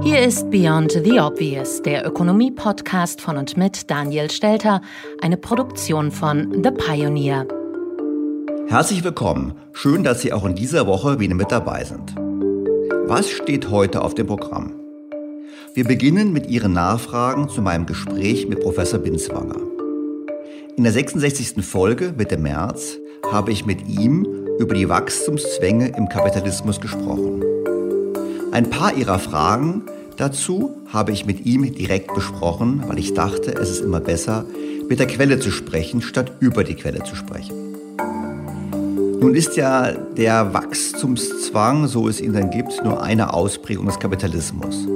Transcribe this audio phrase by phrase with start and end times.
[0.00, 4.80] Hier ist Beyond the Obvious, der Ökonomie-Podcast von und mit Daniel Stelter,
[5.20, 7.46] eine Produktion von The Pioneer.
[8.68, 9.54] Herzlich willkommen.
[9.72, 12.14] Schön, dass Sie auch in dieser Woche wieder mit dabei sind.
[13.08, 14.72] Was steht heute auf dem Programm?
[15.74, 19.60] Wir beginnen mit Ihren Nachfragen zu meinem Gespräch mit Professor Binswanger.
[20.76, 21.64] In der 66.
[21.64, 22.98] Folge Mitte März
[23.32, 24.24] habe ich mit ihm
[24.58, 27.42] über die Wachstumszwänge im Kapitalismus gesprochen.
[28.50, 29.82] Ein paar Ihrer Fragen
[30.16, 34.46] dazu habe ich mit ihm direkt besprochen, weil ich dachte, es ist immer besser,
[34.88, 37.54] mit der Quelle zu sprechen, statt über die Quelle zu sprechen.
[39.20, 44.86] Nun ist ja der Wachstumszwang, so es ihn dann gibt, nur eine Ausprägung des Kapitalismus.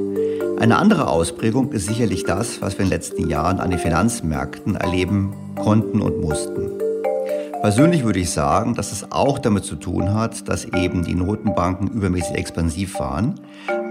[0.58, 4.76] Eine andere Ausprägung ist sicherlich das, was wir in den letzten Jahren an den Finanzmärkten
[4.76, 6.81] erleben konnten und mussten.
[7.62, 11.86] Persönlich würde ich sagen, dass es auch damit zu tun hat, dass eben die Notenbanken
[11.86, 13.38] übermäßig expansiv waren.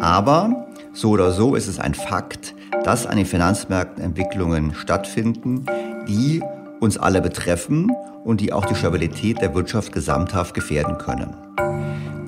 [0.01, 5.65] Aber so oder so ist es ein Fakt, dass an den Finanzmärkten Entwicklungen stattfinden,
[6.05, 6.43] die
[6.81, 7.89] uns alle betreffen
[8.25, 11.33] und die auch die Stabilität der Wirtschaft gesamthaft gefährden können.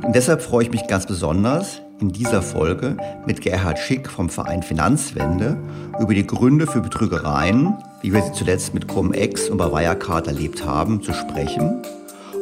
[0.02, 4.62] Und deshalb freue ich mich ganz besonders, in dieser Folge mit Gerhard Schick vom Verein
[4.62, 5.58] Finanzwende
[6.02, 10.66] über die Gründe für Betrügereien, wie wir sie zuletzt mit Cum-Ex und bei Wirecard erlebt
[10.66, 11.82] haben, zu sprechen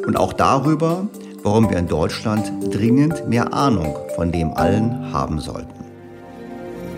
[0.07, 1.05] und auch darüber,
[1.43, 5.85] warum wir in Deutschland dringend mehr Ahnung von dem allen haben sollten.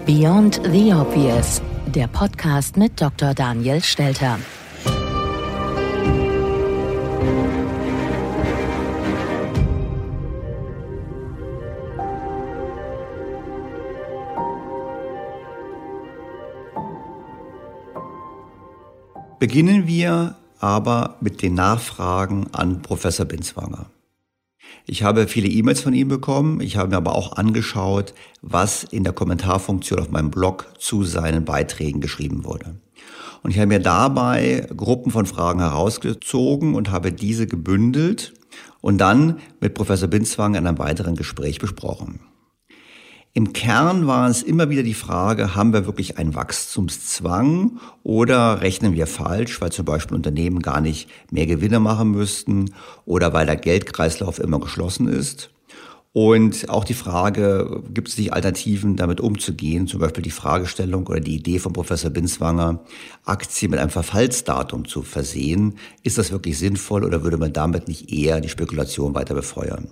[0.06, 1.62] Beyond the Obvious,
[1.94, 3.34] der Podcast mit Dr.
[3.34, 4.38] Daniel Stelter.
[19.43, 23.87] Beginnen wir aber mit den Nachfragen an Professor Binswanger.
[24.85, 26.61] Ich habe viele E-Mails von ihm bekommen.
[26.61, 31.43] Ich habe mir aber auch angeschaut, was in der Kommentarfunktion auf meinem Blog zu seinen
[31.43, 32.78] Beiträgen geschrieben wurde.
[33.41, 38.35] Und ich habe mir dabei Gruppen von Fragen herausgezogen und habe diese gebündelt
[38.79, 42.22] und dann mit Professor Binswanger in einem weiteren Gespräch besprochen.
[43.35, 48.94] Im Kern war es immer wieder die Frage, haben wir wirklich einen Wachstumszwang oder rechnen
[48.94, 52.76] wir falsch, weil zum Beispiel Unternehmen gar nicht mehr Gewinne machen müssten
[53.06, 55.50] oder weil der Geldkreislauf immer geschlossen ist?
[56.12, 59.88] Und auch die Frage, gibt es nicht Alternativen, damit umzugehen?
[59.88, 62.82] Zum Beispiel die Fragestellung oder die Idee von Professor Binswanger,
[63.26, 65.80] Aktien mit einem Verfallsdatum zu versehen.
[66.03, 69.88] Ist das wirklich sinnvoll oder würde man damit nicht eher die Spekulation weiter befeuern?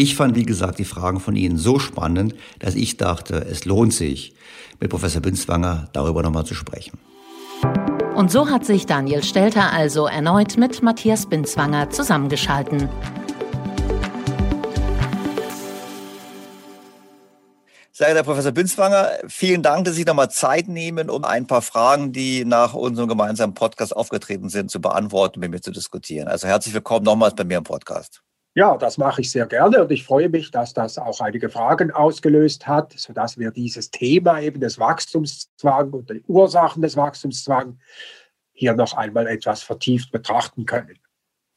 [0.00, 3.92] Ich fand, wie gesagt, die Fragen von Ihnen so spannend, dass ich dachte, es lohnt
[3.92, 4.32] sich,
[4.78, 7.00] mit Professor Binswanger darüber nochmal zu sprechen.
[8.14, 12.88] Und so hat sich Daniel Stelter also erneut mit Matthias Binswanger zusammengeschalten.
[17.90, 22.12] Sehr geehrter Professor Binswanger, vielen Dank, dass Sie nochmal Zeit nehmen, um ein paar Fragen,
[22.12, 26.28] die nach unserem gemeinsamen Podcast aufgetreten sind, zu beantworten, mit mir zu diskutieren.
[26.28, 28.22] Also herzlich willkommen nochmals bei mir im Podcast.
[28.54, 31.90] Ja, das mache ich sehr gerne und ich freue mich, dass das auch einige Fragen
[31.90, 37.76] ausgelöst hat, sodass wir dieses Thema eben des Wachstumszwangs und die Ursachen des Wachstumszwangs
[38.52, 40.98] hier noch einmal etwas vertieft betrachten können.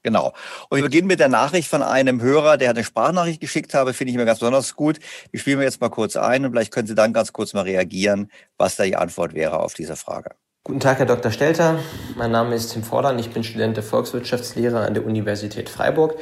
[0.03, 0.33] Genau.
[0.69, 4.11] Und wir beginnen mit der Nachricht von einem Hörer, der eine Sprachnachricht geschickt habe, finde
[4.11, 4.99] ich mir ganz besonders gut.
[5.31, 7.61] Die spielen wir jetzt mal kurz ein und vielleicht können Sie dann ganz kurz mal
[7.61, 10.31] reagieren, was da die Antwort wäre auf diese Frage.
[10.63, 11.31] Guten Tag, Herr Dr.
[11.31, 11.79] Stelter.
[12.15, 13.17] Mein Name ist Tim Vordern.
[13.17, 16.15] Ich bin Student der Volkswirtschaftslehre an der Universität Freiburg.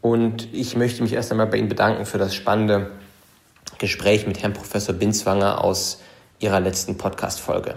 [0.00, 2.90] Und ich möchte mich erst einmal bei Ihnen bedanken für das spannende
[3.78, 6.00] Gespräch mit Herrn Professor Binswanger aus
[6.38, 7.76] Ihrer letzten Podcast-Folge.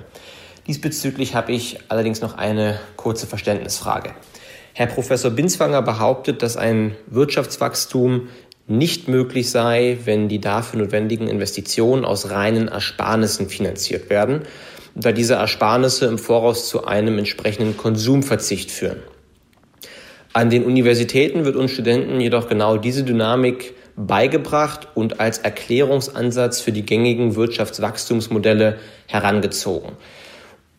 [0.68, 4.14] Diesbezüglich habe ich allerdings noch eine kurze Verständnisfrage.
[4.74, 8.30] Herr Professor Binswanger behauptet, dass ein Wirtschaftswachstum
[8.66, 14.44] nicht möglich sei, wenn die dafür notwendigen Investitionen aus reinen Ersparnissen finanziert werden,
[14.96, 19.02] da diese Ersparnisse im Voraus zu einem entsprechenden Konsumverzicht führen.
[20.34, 26.72] An den Universitäten wird uns Studenten jedoch genau diese Dynamik beigebracht und als Erklärungsansatz für
[26.72, 29.92] die gängigen Wirtschaftswachstumsmodelle herangezogen.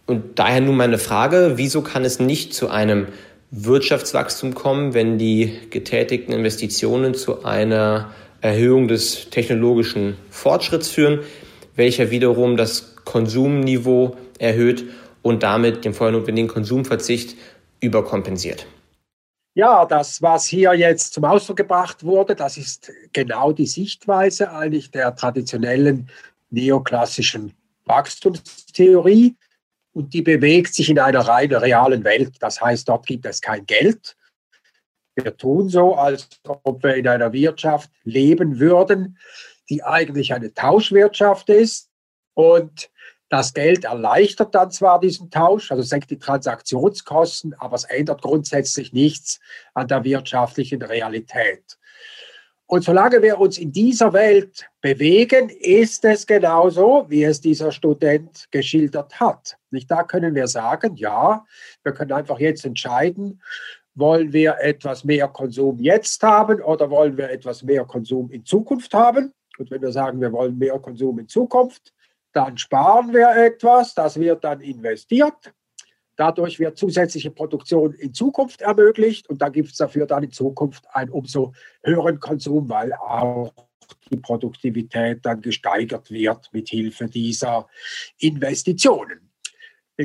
[0.06, 3.06] Und daher nun meine Frage, wieso kann es nicht zu einem
[3.52, 8.10] Wirtschaftswachstum kommen, wenn die getätigten Investitionen zu einer
[8.40, 11.20] Erhöhung des technologischen Fortschritts führen,
[11.76, 14.84] welcher wiederum das Konsumniveau erhöht
[15.22, 17.36] und damit den vorher notwendigen Konsumverzicht
[17.80, 18.66] überkompensiert.
[19.56, 24.90] Ja, das, was hier jetzt zum Ausdruck gebracht wurde, das ist genau die Sichtweise eigentlich
[24.90, 26.10] der traditionellen
[26.50, 27.54] neoklassischen
[27.84, 29.36] Wachstumstheorie
[29.92, 32.34] und die bewegt sich in einer rein realen Welt.
[32.40, 34.16] Das heißt, dort gibt es kein Geld.
[35.14, 36.28] Wir tun so, als
[36.64, 39.18] ob wir in einer Wirtschaft leben würden,
[39.70, 41.90] die eigentlich eine Tauschwirtschaft ist.
[42.34, 42.90] Und
[43.34, 48.92] das Geld erleichtert dann zwar diesen Tausch, also senkt die Transaktionskosten, aber es ändert grundsätzlich
[48.92, 49.40] nichts
[49.74, 51.64] an der wirtschaftlichen Realität.
[52.66, 58.46] Und solange wir uns in dieser Welt bewegen, ist es genauso, wie es dieser Student
[58.52, 59.56] geschildert hat.
[59.72, 61.44] Nicht da können wir sagen, ja,
[61.82, 63.42] wir können einfach jetzt entscheiden,
[63.96, 68.94] wollen wir etwas mehr Konsum jetzt haben oder wollen wir etwas mehr Konsum in Zukunft
[68.94, 69.32] haben?
[69.58, 71.92] Und wenn wir sagen, wir wollen mehr Konsum in Zukunft,
[72.34, 75.54] dann sparen wir etwas, das wird dann investiert
[76.16, 80.84] Dadurch wird zusätzliche Produktion in Zukunft ermöglicht und da gibt es dafür dann in Zukunft
[80.94, 81.52] einen umso
[81.82, 83.52] höheren Konsum, weil auch
[84.10, 87.66] die Produktivität dann gesteigert wird mit Hilfe dieser
[88.18, 89.30] Investitionen.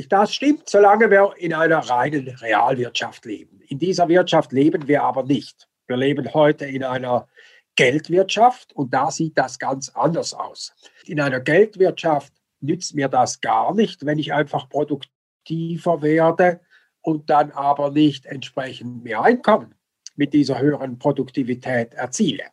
[0.08, 3.60] Das stimmt, solange wir in einer reinen Realwirtschaft leben.
[3.68, 5.68] In dieser Wirtschaft leben wir aber nicht.
[5.86, 7.28] Wir leben heute in einer
[7.76, 10.74] Geldwirtschaft und da sieht das ganz anders aus.
[11.04, 15.10] In einer Geldwirtschaft nützt mir das gar nicht, wenn ich einfach produktiv
[15.44, 16.60] tiefer werde
[17.02, 19.74] und dann aber nicht entsprechend mehr Einkommen
[20.16, 22.44] mit dieser höheren Produktivität erziele.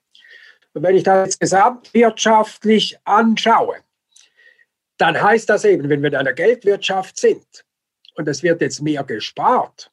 [0.74, 3.78] Und wenn ich das jetzt gesamtwirtschaftlich anschaue,
[4.98, 7.66] dann heißt das eben, wenn wir in einer Geldwirtschaft sind
[8.16, 9.92] und es wird jetzt mehr gespart,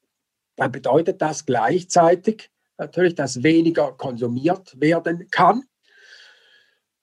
[0.57, 5.65] dann bedeutet das gleichzeitig natürlich, dass weniger konsumiert werden kann,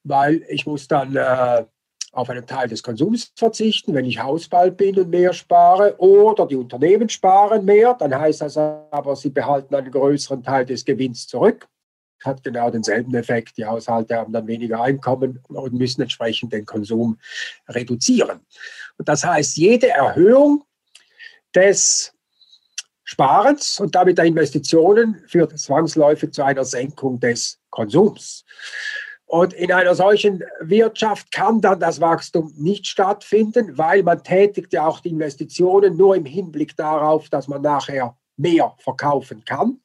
[0.04, 1.66] weil ich muss dann äh,
[2.12, 6.58] auf einen Teil des Konsums verzichten, wenn ich Hausbald bin und mehr spare, oder die
[6.58, 11.68] Unternehmen sparen mehr, dann heißt das aber, sie behalten einen größeren Teil des Gewinns zurück.
[12.24, 13.58] Hat genau denselben Effekt.
[13.58, 17.18] Die Haushalte haben dann weniger Einkommen und müssen entsprechend den Konsum
[17.68, 18.42] reduzieren.
[18.98, 20.64] Und das heißt, jede Erhöhung
[21.56, 22.14] des
[23.04, 28.46] Sparens und damit der Investitionen führt zwangsläufig zu einer Senkung des Konsums.
[29.32, 34.86] Und in einer solchen Wirtschaft kann dann das Wachstum nicht stattfinden, weil man tätigt ja
[34.86, 39.80] auch die Investitionen nur im Hinblick darauf, dass man nachher mehr verkaufen kann.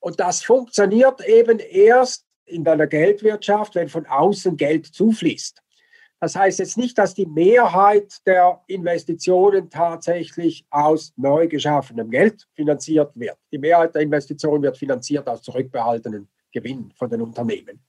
[0.00, 5.62] Und das funktioniert eben erst in einer Geldwirtschaft, wenn von außen Geld zufließt.
[6.20, 13.12] Das heißt jetzt nicht, dass die Mehrheit der Investitionen tatsächlich aus neu geschaffenem Geld finanziert
[13.14, 13.38] wird.
[13.50, 17.80] Die Mehrheit der Investitionen wird finanziert aus zurückbehaltenen Gewinnen von den Unternehmen.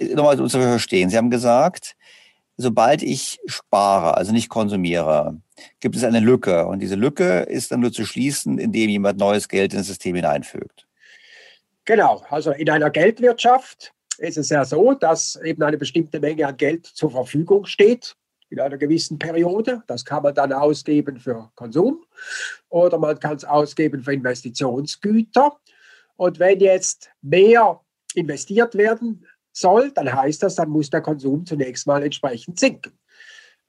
[0.00, 1.10] Nochmal um zu verstehen.
[1.10, 1.96] Sie haben gesagt,
[2.56, 5.40] sobald ich spare, also nicht konsumiere,
[5.80, 6.66] gibt es eine Lücke.
[6.66, 10.86] Und diese Lücke ist dann nur zu schließen, indem jemand neues Geld ins System hineinfügt.
[11.84, 16.56] Genau, also in einer Geldwirtschaft ist es ja so, dass eben eine bestimmte Menge an
[16.56, 18.14] Geld zur Verfügung steht
[18.50, 19.82] in einer gewissen Periode.
[19.86, 22.04] Das kann man dann ausgeben für Konsum
[22.68, 25.56] oder man kann es ausgeben für Investitionsgüter.
[26.16, 27.80] Und wenn jetzt mehr
[28.14, 32.98] investiert werden soll, dann heißt das, dann muss der Konsum zunächst mal entsprechend sinken.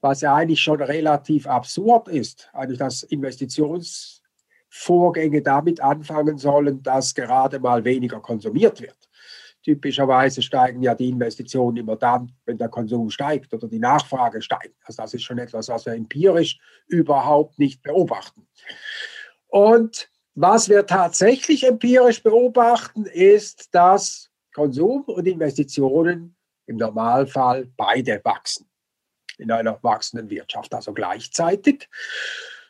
[0.00, 7.60] Was ja eigentlich schon relativ absurd ist, eigentlich dass Investitionsvorgänge damit anfangen sollen, dass gerade
[7.60, 8.98] mal weniger konsumiert wird.
[9.62, 14.76] Typischerweise steigen ja die Investitionen immer dann, wenn der Konsum steigt oder die Nachfrage steigt.
[14.84, 18.46] Also das ist schon etwas, was wir empirisch überhaupt nicht beobachten.
[19.46, 28.66] Und was wir tatsächlich empirisch beobachten, ist, dass Konsum und Investitionen im Normalfall beide wachsen
[29.36, 31.88] in einer wachsenden Wirtschaft, also gleichzeitig.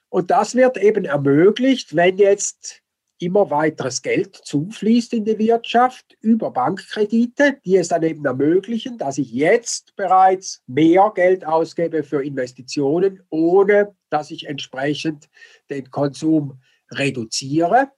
[0.09, 2.83] Und das wird eben ermöglicht, wenn jetzt
[3.19, 9.19] immer weiteres Geld zufließt in die Wirtschaft über Bankkredite, die es dann eben ermöglichen, dass
[9.19, 15.29] ich jetzt bereits mehr Geld ausgebe für Investitionen, ohne dass ich entsprechend
[15.71, 16.61] den Konsum
[16.91, 17.91] reduziere.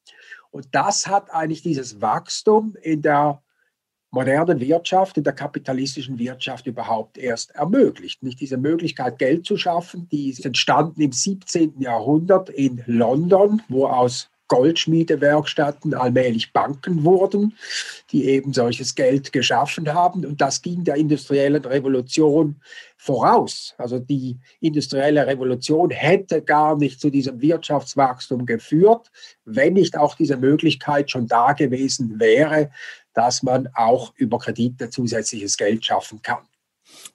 [0.51, 3.43] Und das hat eigentlich dieses Wachstum in der
[4.11, 8.23] modernen Wirtschaft, in der kapitalistischen Wirtschaft überhaupt erst ermöglicht.
[8.23, 11.81] Nicht diese Möglichkeit, Geld zu schaffen, die ist entstanden im 17.
[11.81, 17.57] Jahrhundert in London, wo aus Goldschmiedewerkstätten allmählich Banken wurden,
[18.13, 20.25] die eben solches Geld geschaffen haben.
[20.25, 22.57] Und das ging der industriellen Revolution
[22.97, 23.75] voraus.
[23.77, 29.11] Also die industrielle Revolution hätte gar nicht zu diesem Wirtschaftswachstum geführt,
[29.45, 32.71] wenn nicht auch diese Möglichkeit schon da gewesen wäre,
[33.17, 36.47] dass man auch über Kredite zusätzliches Geld schaffen kann.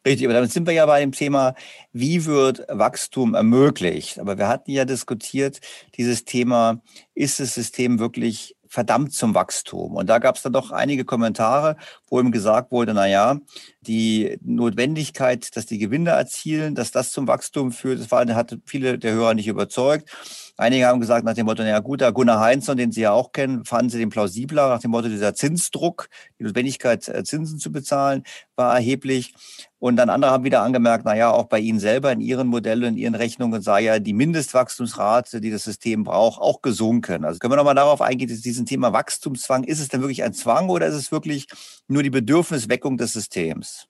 [0.06, 1.54] Richtig, aber damit sind wir ja bei dem Thema,
[1.94, 4.20] wie wird Wachstum ermöglicht?
[4.20, 5.62] Aber wir hatten ja diskutiert,
[5.96, 6.82] dieses Thema,
[7.14, 9.96] ist das System wirklich verdammt zum Wachstum?
[9.96, 11.78] Und da gab es dann doch einige Kommentare,
[12.12, 13.40] wo ihm gesagt wurde, na ja,
[13.80, 19.00] die Notwendigkeit, dass die Gewinne erzielen, dass das zum Wachstum führt, das war, hat viele
[19.00, 20.10] der Hörer nicht überzeugt.
[20.58, 23.32] Einige haben gesagt nach dem Motto, naja gut, der Gunnar Heinzson, den Sie ja auch
[23.32, 27.72] kennen, fanden Sie den plausibler nach dem Motto, dieser Zinsdruck, die Notwendigkeit, äh, Zinsen zu
[27.72, 28.24] bezahlen,
[28.56, 29.34] war erheblich.
[29.80, 32.98] Und dann andere haben wieder angemerkt, naja, auch bei Ihnen selber in Ihren Modellen, in
[32.98, 37.26] Ihren Rechnungen sei ja die Mindestwachstumsrate, die das System braucht, auch gesunken.
[37.26, 40.34] Also können wir nochmal darauf eingehen, dass diesen Thema Wachstumszwang, ist es denn wirklich ein
[40.34, 41.48] Zwang oder ist es wirklich
[41.88, 43.88] nur die Bedürfnisweckung des Systems?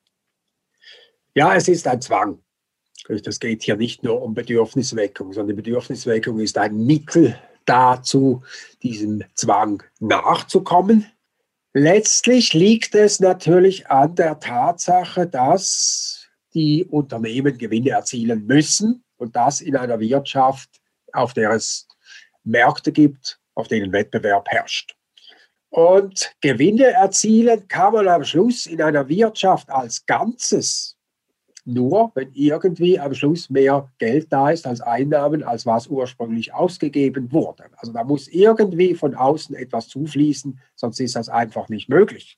[1.33, 2.39] Ja, es ist ein Zwang.
[3.07, 8.43] Das geht hier nicht nur um Bedürfnisweckung, sondern die Bedürfnisweckung ist ein Mittel dazu,
[8.83, 11.05] diesem Zwang nachzukommen.
[11.73, 19.61] Letztlich liegt es natürlich an der Tatsache, dass die Unternehmen Gewinne erzielen müssen und das
[19.61, 20.69] in einer Wirtschaft,
[21.13, 21.87] auf der es
[22.43, 24.95] Märkte gibt, auf denen Wettbewerb herrscht.
[25.71, 30.97] Und Gewinne erzielen kann man am Schluss in einer Wirtschaft als Ganzes
[31.63, 37.31] nur, wenn irgendwie am Schluss mehr Geld da ist als Einnahmen, als was ursprünglich ausgegeben
[37.31, 37.65] wurde.
[37.77, 42.37] Also da muss irgendwie von außen etwas zufließen, sonst ist das einfach nicht möglich.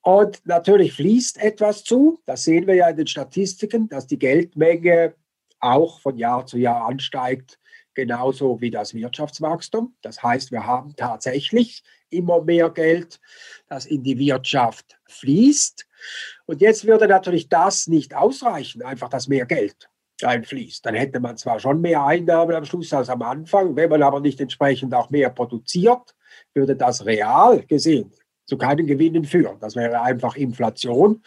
[0.00, 2.20] Und natürlich fließt etwas zu.
[2.24, 5.14] Das sehen wir ja in den Statistiken, dass die Geldmenge
[5.58, 7.58] auch von Jahr zu Jahr ansteigt,
[7.92, 9.96] genauso wie das Wirtschaftswachstum.
[10.02, 13.20] Das heißt, wir haben tatsächlich immer mehr Geld,
[13.68, 15.86] das in die Wirtschaft fließt.
[16.46, 19.88] Und jetzt würde natürlich das nicht ausreichen, einfach dass mehr Geld
[20.22, 20.84] einfließt.
[20.86, 24.20] Dann hätte man zwar schon mehr Einnahmen am Schluss als am Anfang, wenn man aber
[24.20, 26.14] nicht entsprechend auch mehr produziert,
[26.54, 28.12] würde das real gesehen
[28.46, 29.58] zu keinen Gewinnen führen.
[29.60, 31.22] Das wäre einfach Inflation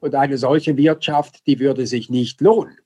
[0.00, 2.78] und eine solche Wirtschaft, die würde sich nicht lohnen.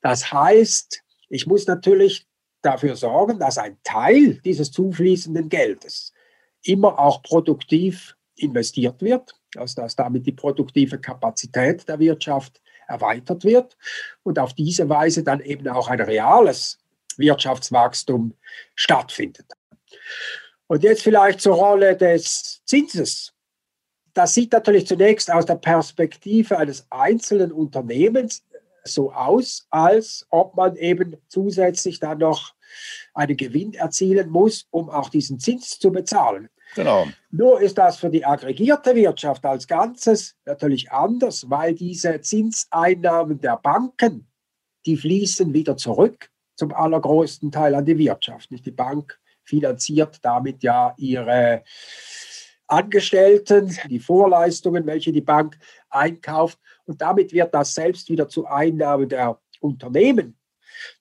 [0.00, 2.26] Das heißt, ich muss natürlich
[2.62, 6.12] dafür sorgen, dass ein Teil dieses zufließenden Geldes
[6.62, 13.76] immer auch produktiv investiert wird also dass damit die produktive Kapazität der Wirtschaft erweitert wird
[14.22, 16.78] und auf diese Weise dann eben auch ein reales
[17.16, 18.34] Wirtschaftswachstum
[18.74, 19.46] stattfindet.
[20.66, 23.32] Und jetzt vielleicht zur Rolle des Zinses.
[24.14, 28.44] Das sieht natürlich zunächst aus der Perspektive eines einzelnen Unternehmens
[28.84, 32.54] so aus, als ob man eben zusätzlich dann noch
[33.14, 36.48] einen Gewinn erzielen muss, um auch diesen Zins zu bezahlen.
[36.74, 37.06] Genau.
[37.30, 43.56] Nur ist das für die aggregierte Wirtschaft als Ganzes natürlich anders, weil diese Zinseinnahmen der
[43.56, 44.28] Banken,
[44.86, 48.50] die fließen wieder zurück zum allergrößten Teil an die Wirtschaft.
[48.50, 51.64] Nicht die Bank finanziert damit ja ihre
[52.66, 55.58] Angestellten, die Vorleistungen, welche die Bank
[55.88, 56.58] einkauft.
[56.84, 60.36] Und damit wird das selbst wieder zu Einnahmen der Unternehmen.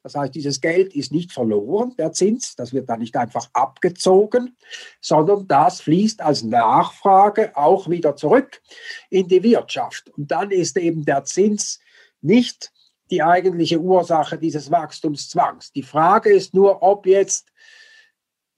[0.04, 4.56] Das heißt, dieses Geld ist nicht verloren, der Zins, das wird dann nicht einfach abgezogen,
[5.02, 8.62] sondern das fließt als Nachfrage auch wieder zurück
[9.10, 10.10] in die Wirtschaft.
[10.18, 11.80] Und dann ist eben der Zins
[12.22, 12.72] nicht
[13.12, 15.72] die eigentliche Ursache dieses Wachstumszwangs.
[15.72, 17.52] Die Frage ist nur, ob jetzt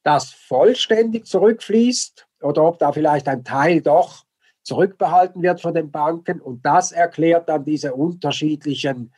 [0.03, 4.25] das vollständig zurückfließt oder ob da vielleicht ein Teil doch
[4.63, 6.41] zurückbehalten wird von den Banken.
[6.41, 9.13] Und das erklärt dann diese unterschiedlichen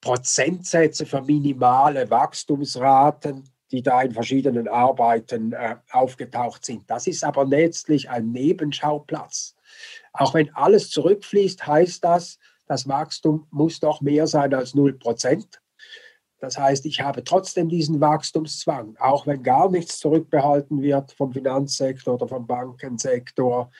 [0.00, 6.88] Prozentsätze für minimale Wachstumsraten, die da in verschiedenen Arbeiten äh, aufgetaucht sind.
[6.88, 9.56] Das ist aber letztlich ein Nebenschauplatz.
[10.12, 15.60] Auch wenn alles zurückfließt, heißt das, das Wachstum muss doch mehr sein als 0 Prozent.
[16.40, 22.14] Das heißt, ich habe trotzdem diesen Wachstumszwang, auch wenn gar nichts zurückbehalten wird vom Finanzsektor
[22.14, 23.70] oder vom Bankensektor,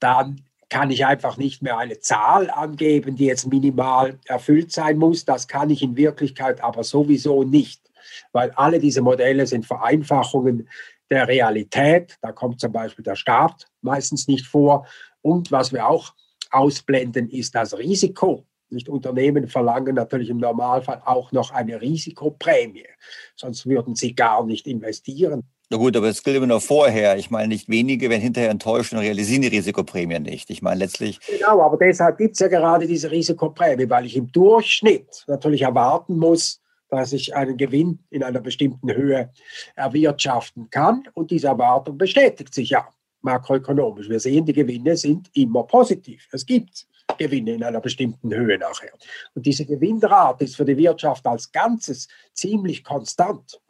[0.00, 0.44] dann
[0.74, 5.24] kann ich einfach nicht mehr eine Zahl angeben, die jetzt minimal erfüllt sein muss.
[5.24, 7.80] Das kann ich in Wirklichkeit aber sowieso nicht,
[8.32, 10.68] weil alle diese Modelle sind Vereinfachungen
[11.10, 12.18] der Realität.
[12.22, 14.84] Da kommt zum Beispiel der Staat meistens nicht vor.
[15.22, 16.12] Und was wir auch
[16.50, 18.44] ausblenden, ist das Risiko.
[18.68, 22.88] Nicht Unternehmen verlangen natürlich im Normalfall auch noch eine Risikoprämie,
[23.36, 25.44] sonst würden sie gar nicht investieren.
[25.74, 27.16] Na gut, aber es gilt immer nur vorher.
[27.16, 30.48] Ich meine, nicht wenige werden hinterher enttäuscht und realisieren die Risikoprämie nicht.
[30.50, 31.18] Ich meine, letztlich.
[31.26, 36.16] Genau, aber deshalb gibt es ja gerade diese Risikoprämie, weil ich im Durchschnitt natürlich erwarten
[36.16, 39.32] muss, dass ich einen Gewinn in einer bestimmten Höhe
[39.74, 41.08] erwirtschaften kann.
[41.12, 42.86] Und diese Erwartung bestätigt sich ja
[43.22, 44.08] makroökonomisch.
[44.08, 46.28] Wir sehen, die Gewinne sind immer positiv.
[46.30, 46.86] Es gibt
[47.18, 48.92] Gewinne in einer bestimmten Höhe nachher.
[49.34, 53.60] Und diese Gewinnrate ist für die Wirtschaft als Ganzes ziemlich konstant.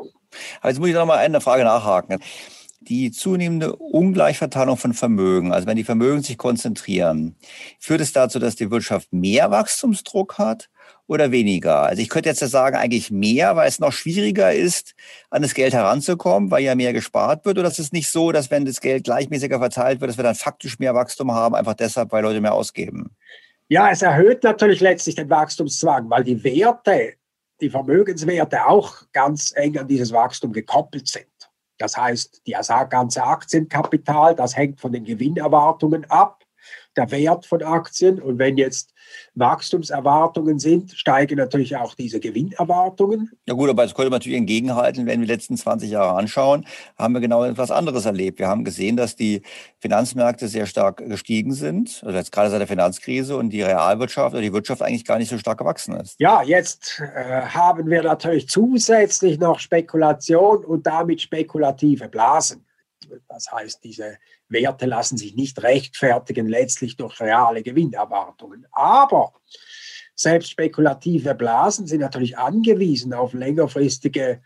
[0.63, 2.21] Jetzt muss ich noch mal eine Frage nachhaken.
[2.81, 7.35] Die zunehmende Ungleichverteilung von Vermögen, also wenn die Vermögen sich konzentrieren,
[7.79, 10.69] führt es dazu, dass die Wirtschaft mehr Wachstumsdruck hat
[11.07, 11.83] oder weniger?
[11.83, 14.95] Also ich könnte jetzt sagen, eigentlich mehr, weil es noch schwieriger ist,
[15.31, 17.59] an das Geld heranzukommen, weil ja mehr gespart wird.
[17.59, 20.35] Oder ist es nicht so, dass wenn das Geld gleichmäßiger verteilt wird, dass wir dann
[20.35, 23.15] faktisch mehr Wachstum haben, einfach deshalb, weil Leute mehr ausgeben?
[23.69, 27.15] Ja, es erhöht natürlich letztlich den Wachstumszwang, weil die Werte
[27.61, 31.27] die Vermögenswerte auch ganz eng an dieses Wachstum gekoppelt sind.
[31.79, 36.44] Das heißt, das ganze Aktienkapital, das hängt von den Gewinnerwartungen ab
[36.97, 38.21] der Wert von Aktien.
[38.21, 38.95] Und wenn jetzt
[39.35, 43.31] Wachstumserwartungen sind, steigen natürlich auch diese Gewinnerwartungen.
[43.47, 46.67] Ja gut, aber das könnte man natürlich entgegenhalten, wenn wir die letzten 20 Jahre anschauen,
[46.97, 48.39] haben wir genau etwas anderes erlebt.
[48.39, 49.43] Wir haben gesehen, dass die
[49.81, 54.43] Finanzmärkte sehr stark gestiegen sind, also jetzt gerade seit der Finanzkrise und die Realwirtschaft oder
[54.43, 56.19] die Wirtschaft eigentlich gar nicht so stark gewachsen ist.
[56.19, 62.65] Ja, jetzt äh, haben wir natürlich zusätzlich noch Spekulation und damit spekulative Blasen.
[63.29, 68.67] Das heißt, diese Werte lassen sich nicht rechtfertigen, letztlich durch reale Gewinnerwartungen.
[68.73, 69.33] Aber
[70.15, 74.43] selbst spekulative Blasen sind natürlich angewiesen auf längerfristige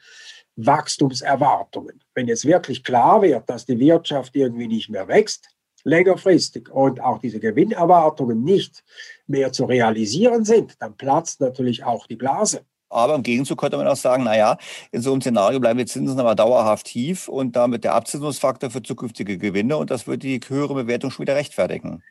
[0.56, 2.02] Wachstumserwartungen.
[2.14, 5.48] Wenn jetzt wirklich klar wird, dass die Wirtschaft irgendwie nicht mehr wächst,
[5.84, 8.82] längerfristig und auch diese Gewinnerwartungen nicht
[9.26, 12.64] mehr zu realisieren sind, dann platzt natürlich auch die Blase.
[12.90, 14.56] Aber im Gegenzug könnte man auch sagen, naja,
[14.92, 18.82] in so einem Szenario bleiben die Zinsen aber dauerhaft tief und damit der Abzinsungsfaktor für
[18.82, 22.02] zukünftige Gewinne und das wird die höhere Bewertung schon wieder rechtfertigen.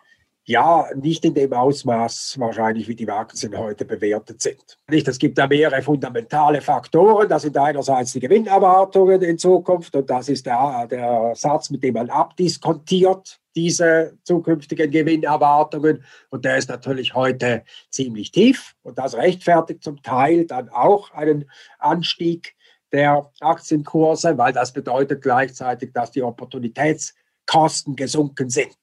[0.49, 4.77] Ja, nicht in dem Ausmaß wahrscheinlich, wie die Aktien heute bewertet sind.
[4.89, 7.27] Nicht, es gibt da mehrere fundamentale Faktoren.
[7.27, 11.95] Das sind einerseits die Gewinnerwartungen in Zukunft und das ist der, der Satz, mit dem
[11.95, 16.05] man abdiskontiert diese zukünftigen Gewinnerwartungen.
[16.29, 21.49] Und der ist natürlich heute ziemlich tief und das rechtfertigt zum Teil dann auch einen
[21.79, 22.55] Anstieg
[22.91, 28.77] der Aktienkurse, weil das bedeutet gleichzeitig, dass die Opportunitätskosten gesunken sind.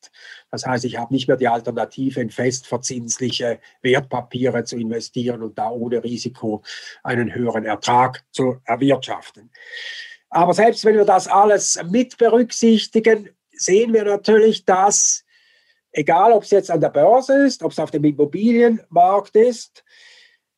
[0.51, 5.71] Das heißt, ich habe nicht mehr die Alternative, in festverzinsliche Wertpapiere zu investieren und da
[5.71, 6.63] ohne Risiko
[7.05, 9.51] einen höheren Ertrag zu erwirtschaften.
[10.31, 15.25] Aber selbst wenn wir das alles mit berücksichtigen, sehen wir natürlich, dass
[15.95, 19.85] egal ob es jetzt an der Börse ist, ob es auf dem Immobilienmarkt ist,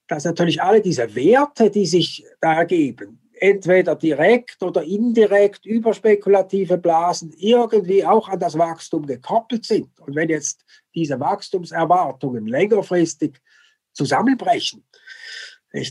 [0.09, 6.79] dass natürlich alle diese Werte, die sich da ergeben, entweder direkt oder indirekt über spekulative
[6.79, 9.99] Blasen irgendwie auch an das Wachstum gekoppelt sind.
[10.01, 13.41] Und wenn jetzt diese Wachstumserwartungen längerfristig
[13.93, 14.85] zusammenbrechen,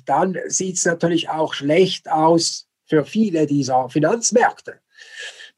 [0.06, 4.80] dann sieht es natürlich auch schlecht aus für viele dieser Finanzmärkte.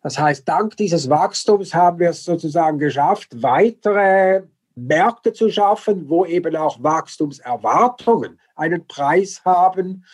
[0.01, 4.43] Das heißt, dank dieses Wachstums haben wir es sozusagen geschafft, weitere
[4.75, 10.05] Märkte zu schaffen, wo eben auch Wachstumserwartungen einen Preis haben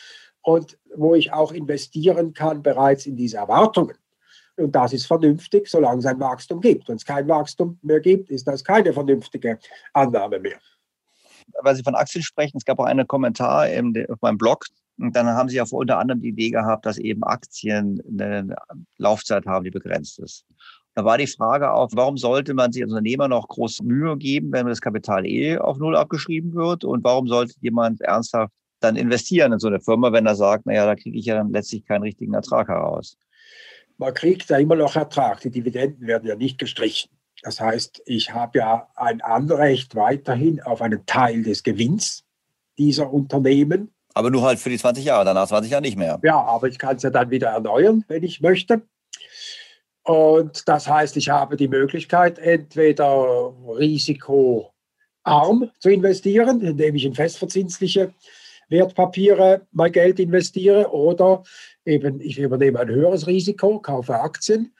[0.41, 3.98] und wo ich auch investieren kann bereits in diese Erwartungen.
[4.56, 6.88] Und das ist vernünftig, solange es ein Wachstum gibt.
[6.88, 9.58] Wenn es kein Wachstum mehr gibt, ist das keine vernünftige
[9.93, 10.60] Annahme mehr.
[11.62, 13.67] Weil Sie von Aktien sprechen, es gab auch einen Kommentar
[14.10, 14.65] auf meinem Blog.
[14.99, 18.56] Und dann haben Sie ja unter anderem die Idee gehabt, dass eben Aktien eine
[18.97, 20.45] Laufzeit haben, die begrenzt ist.
[20.95, 24.51] Da war die Frage auch, warum sollte man sich als Unternehmer noch große Mühe geben,
[24.51, 26.84] wenn das Kapital eh auf Null abgeschrieben wird?
[26.84, 30.86] Und warum sollte jemand ernsthaft dann investieren in so eine Firma, wenn er sagt, naja,
[30.86, 33.17] da kriege ich ja dann letztlich keinen richtigen Ertrag heraus?
[33.97, 35.41] Man kriegt ja immer noch Ertrag.
[35.41, 37.10] Die Dividenden werden ja nicht gestrichen.
[37.41, 42.23] Das heißt, ich habe ja ein Anrecht weiterhin auf einen Teil des Gewinns
[42.77, 43.91] dieser Unternehmen.
[44.13, 46.19] Aber nur halt für die 20 Jahre, danach 20 Jahre nicht mehr.
[46.23, 48.82] Ja, aber ich kann es ja dann wieder erneuern, wenn ich möchte.
[50.04, 54.71] Und das heißt, ich habe die Möglichkeit, entweder risikoarm
[55.80, 58.13] zu investieren, indem ich in festverzinsliche
[58.69, 61.43] Wertpapiere mein Geld investiere, oder
[61.86, 64.73] eben ich übernehme ein höheres Risiko, kaufe Aktien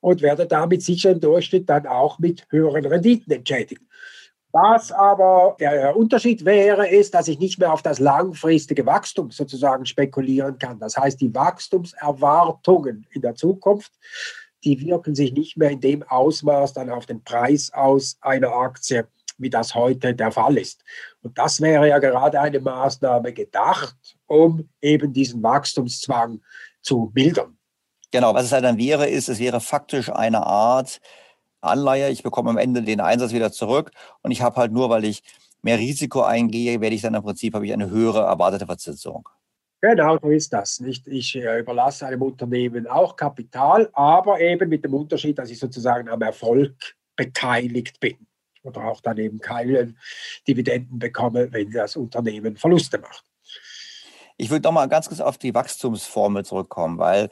[0.00, 3.82] und werde damit sicher im Durchschnitt dann auch mit höheren Renditen entschädigt.
[4.52, 9.84] Was aber der Unterschied wäre, ist, dass ich nicht mehr auf das langfristige Wachstum sozusagen
[9.84, 10.78] spekulieren kann.
[10.78, 13.92] Das heißt, die Wachstumserwartungen in der Zukunft
[14.64, 19.06] die wirken sich nicht mehr in dem Ausmaß dann auf den Preis aus einer Aktie,
[19.38, 20.82] wie das heute der Fall ist.
[21.22, 26.40] Und das wäre ja gerade eine Maßnahme gedacht, um eben diesen Wachstumszwang
[26.82, 27.56] zu mildern.
[28.10, 31.00] Genau, was es halt dann wäre, ist, es wäre faktisch eine Art
[31.60, 32.10] Anleihe.
[32.10, 33.90] Ich bekomme am Ende den Einsatz wieder zurück
[34.22, 35.22] und ich habe halt nur, weil ich
[35.62, 39.28] mehr Risiko eingehe, werde ich dann im Prinzip, habe ich eine höhere erwartete Verzinsung.
[39.80, 40.80] Genau, so ist das.
[40.80, 41.06] Nicht?
[41.06, 46.08] Ich äh, überlasse einem Unternehmen auch Kapital, aber eben mit dem Unterschied, dass ich sozusagen
[46.08, 48.16] am Erfolg beteiligt bin
[48.62, 49.94] oder auch dann eben keine
[50.46, 53.24] Dividenden bekomme, wenn das Unternehmen Verluste macht.
[54.36, 57.28] Ich würde noch mal ganz kurz auf die Wachstumsformel zurückkommen, weil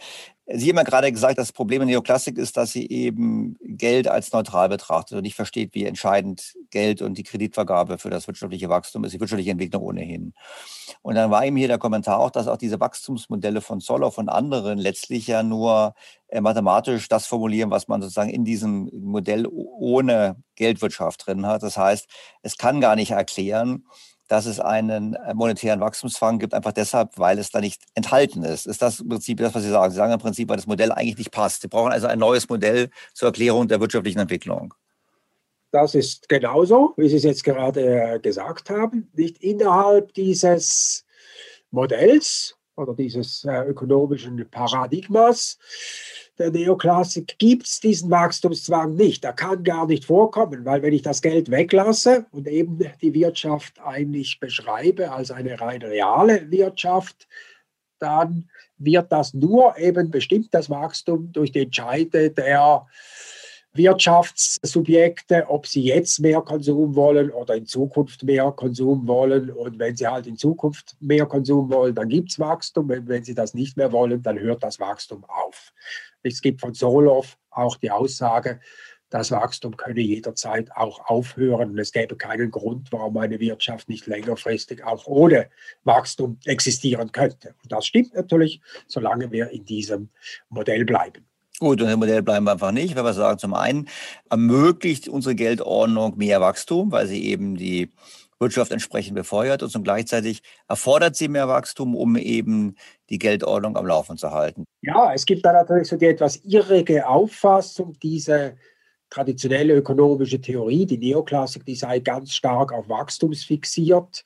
[0.49, 4.33] Sie haben ja gerade gesagt, das Problem in Neoklassik ist, dass sie eben Geld als
[4.33, 9.03] neutral betrachtet und nicht versteht, wie entscheidend Geld und die Kreditvergabe für das wirtschaftliche Wachstum
[9.03, 10.35] ist, die wirtschaftliche Entwicklung ohnehin.
[11.03, 14.29] Und dann war eben hier der Kommentar auch, dass auch diese Wachstumsmodelle von Zoller von
[14.29, 15.95] anderen letztlich ja nur
[16.29, 21.65] äh, mathematisch das formulieren, was man sozusagen in diesem Modell ohne Geldwirtschaft drin hat.
[21.65, 22.09] Das heißt,
[22.43, 23.85] es kann gar nicht erklären,
[24.29, 28.67] dass es einen äh, monetären Wachstumsfang gibt, einfach deshalb, weil es da nicht enthalten ist.
[28.67, 29.91] Ist das im Prinzip das, was Sie sagen?
[29.91, 31.63] Sie sagen im Prinzip, weil das Modell eigentlich nicht passt.
[31.63, 34.75] Sie brauchen also ein neues Modell zur Erklärung der wirtschaftlichen Entwicklung.
[35.71, 39.11] Das ist genauso, wie Sie es jetzt gerade äh, gesagt haben.
[39.15, 41.05] Nicht innerhalb dieses
[41.71, 45.59] Modells oder dieses äh, ökonomischen Paradigmas
[46.39, 49.25] der Neoklassik gibt es diesen Wachstumszwang nicht.
[49.25, 53.81] Er kann gar nicht vorkommen, weil wenn ich das Geld weglasse und eben die Wirtschaft
[53.83, 57.27] eigentlich beschreibe als eine rein reale Wirtschaft,
[57.99, 62.87] dann wird das nur eben bestimmt das Wachstum durch die Entscheide der
[63.77, 69.51] Wirtschaftssubjekte, ob sie jetzt mehr Konsum wollen oder in Zukunft mehr Konsum wollen.
[69.51, 72.91] Und wenn sie halt in Zukunft mehr Konsum wollen, dann gibt es Wachstum.
[72.91, 75.73] Und wenn sie das nicht mehr wollen, dann hört das Wachstum auf.
[76.35, 78.61] Es gibt von Solow auch die Aussage,
[79.11, 84.83] das Wachstum könne jederzeit auch aufhören es gäbe keinen Grund, warum eine Wirtschaft nicht längerfristig
[84.85, 85.49] auch ohne
[85.85, 87.55] Wachstum existieren könnte.
[87.63, 90.09] Und das stimmt natürlich, solange wir in diesem
[90.49, 91.25] Modell bleiben.
[91.59, 93.89] Gut, und im Modell bleiben wir einfach nicht, weil wir sagen, zum einen
[94.29, 97.93] ermöglicht unsere Geldordnung mehr Wachstum, weil sie eben die
[98.39, 102.77] Wirtschaft entsprechend befeuert und gleichzeitig erfordert sie mehr Wachstum, um eben
[103.09, 104.65] die Geldordnung am Laufen zu halten.
[104.83, 108.57] Ja, es gibt da natürlich so die etwas irrige Auffassung, diese
[109.11, 114.25] traditionelle ökonomische Theorie, die Neoklassik, die sei ganz stark auf Wachstumsfixiert.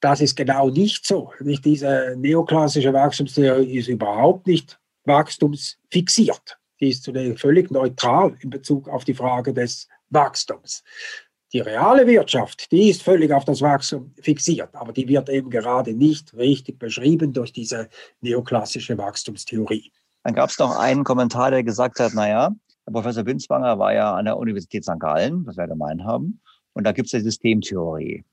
[0.00, 1.32] Das ist genau nicht so.
[1.40, 6.58] Nicht diese neoklassische Wachstumstheorie ist überhaupt nicht wachstumsfixiert.
[6.80, 10.84] Die ist zunächst völlig neutral in Bezug auf die Frage des Wachstums.
[11.52, 15.94] Die reale Wirtschaft, die ist völlig auf das Wachstum fixiert, aber die wird eben gerade
[15.94, 17.88] nicht richtig beschrieben durch diese
[18.20, 19.92] neoklassische Wachstumstheorie.
[20.24, 22.52] Dann gab es noch einen Kommentar, der gesagt hat, naja,
[22.90, 24.98] Professor Binswanger war ja an der Universität St.
[24.98, 26.40] Gallen, was wir gemeint haben,
[26.72, 28.24] und da gibt es ja Systemtheorie,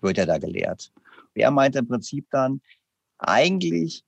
[0.00, 0.90] wird ja da gelehrt.
[1.34, 2.60] Er meinte im Prinzip dann,
[3.18, 4.04] eigentlich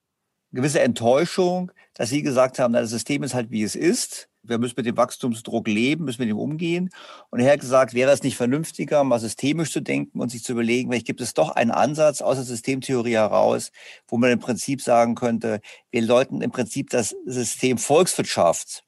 [0.56, 4.28] gewisse Enttäuschung, dass Sie gesagt haben, na, das System ist halt wie es ist.
[4.42, 6.90] Wir müssen mit dem Wachstumsdruck leben, müssen mit ihm umgehen.
[7.30, 10.52] Und er hat gesagt, wäre es nicht vernünftiger, mal systemisch zu denken und sich zu
[10.52, 13.72] überlegen, vielleicht gibt es doch einen Ansatz aus der Systemtheorie heraus,
[14.08, 18.84] wo man im Prinzip sagen könnte, wir sollten im Prinzip das System Volkswirtschaft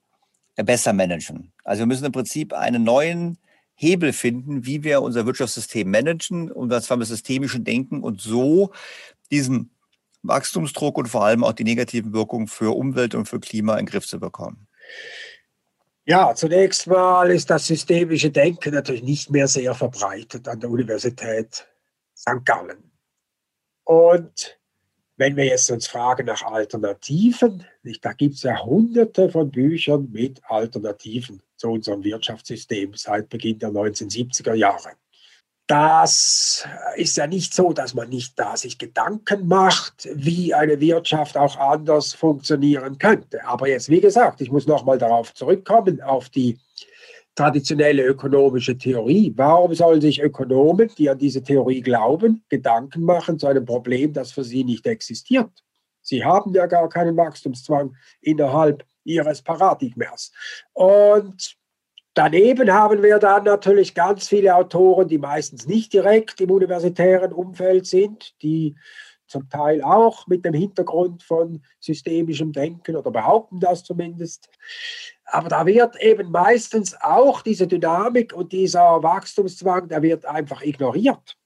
[0.57, 1.53] besser managen.
[1.65, 3.39] Also wir müssen im Prinzip einen neuen
[3.75, 8.73] Hebel finden, wie wir unser Wirtschaftssystem managen und zwar mit systemischen Denken und so
[9.31, 9.71] diesen
[10.23, 13.91] Wachstumsdruck und vor allem auch die negativen Wirkungen für Umwelt und für Klima in den
[13.91, 14.67] Griff zu bekommen.
[16.05, 21.69] Ja, zunächst mal ist das systemische Denken natürlich nicht mehr sehr verbreitet an der Universität
[22.17, 22.45] St.
[22.45, 22.91] Gallen.
[23.85, 24.59] Und
[25.17, 30.09] wenn wir jetzt uns fragen nach Alternativen, nicht, da gibt es ja hunderte von Büchern
[30.11, 34.93] mit Alternativen zu unserem Wirtschaftssystem seit Beginn der 1970er Jahre
[35.69, 41.37] das ist ja nicht so, dass man nicht da sich Gedanken macht, wie eine Wirtschaft
[41.37, 43.45] auch anders funktionieren könnte.
[43.45, 46.59] Aber jetzt, wie gesagt, ich muss nochmal darauf zurückkommen, auf die
[47.35, 49.33] traditionelle ökonomische Theorie.
[49.37, 54.33] Warum sollen sich Ökonomen, die an diese Theorie glauben, Gedanken machen zu einem Problem, das
[54.33, 55.51] für sie nicht existiert?
[56.01, 60.33] Sie haben ja gar keinen Wachstumszwang innerhalb ihres Paradigmas.
[60.73, 61.59] Und
[62.19, 67.87] Daneben haben wir dann natürlich ganz viele Autoren, die meistens nicht direkt im universitären Umfeld
[67.87, 68.75] sind, die
[69.29, 74.49] zum Teil auch mit dem Hintergrund von systemischem Denken oder behaupten das zumindest.
[75.27, 81.38] Aber da wird eben meistens auch diese Dynamik und dieser Wachstumszwang, der wird einfach ignoriert.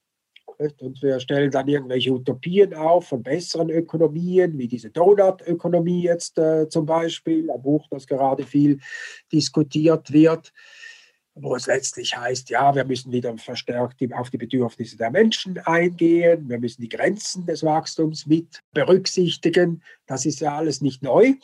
[0.81, 6.69] Und wir stellen dann irgendwelche Utopien auf von besseren Ökonomien, wie diese Donut-Ökonomie jetzt äh,
[6.69, 8.79] zum Beispiel, ein Buch, das gerade viel
[9.33, 10.53] diskutiert wird,
[11.35, 16.49] wo es letztlich heißt, ja, wir müssen wieder verstärkt auf die Bedürfnisse der Menschen eingehen,
[16.49, 19.83] wir müssen die Grenzen des Wachstums mit berücksichtigen.
[20.07, 21.35] Das ist ja alles nicht neu.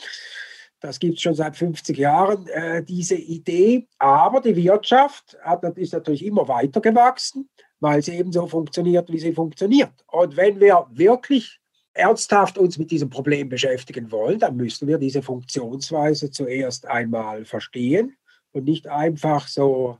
[0.80, 3.88] Das gibt es schon seit 50 Jahren, äh, diese Idee.
[3.98, 7.48] Aber die Wirtschaft hat, ist natürlich immer weiter gewachsen
[7.80, 9.92] weil sie eben so funktioniert, wie sie funktioniert.
[10.06, 11.60] Und wenn wir wirklich
[11.94, 18.16] ernsthaft uns mit diesem Problem beschäftigen wollen, dann müssen wir diese Funktionsweise zuerst einmal verstehen
[18.52, 19.98] und nicht einfach so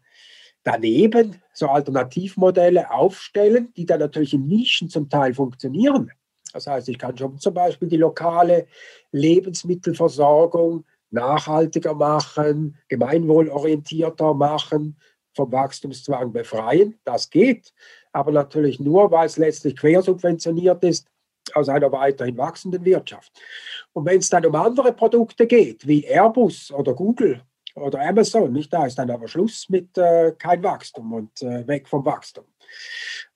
[0.62, 6.10] daneben so Alternativmodelle aufstellen, die dann natürlich in Nischen zum Teil funktionieren.
[6.52, 8.66] Das heißt, ich kann schon zum Beispiel die lokale
[9.12, 14.96] Lebensmittelversorgung nachhaltiger machen, gemeinwohlorientierter machen,
[15.38, 16.98] vom Wachstumszwang befreien.
[17.04, 17.72] Das geht,
[18.12, 21.06] aber natürlich nur, weil es letztlich quersubventioniert ist
[21.54, 23.32] aus einer weiterhin wachsenden Wirtschaft.
[23.92, 27.40] Und wenn es dann um andere Produkte geht, wie Airbus oder Google
[27.76, 31.88] oder Amazon, nicht da ist dann aber Schluss mit äh, kein Wachstum und äh, weg
[31.88, 32.44] vom Wachstum.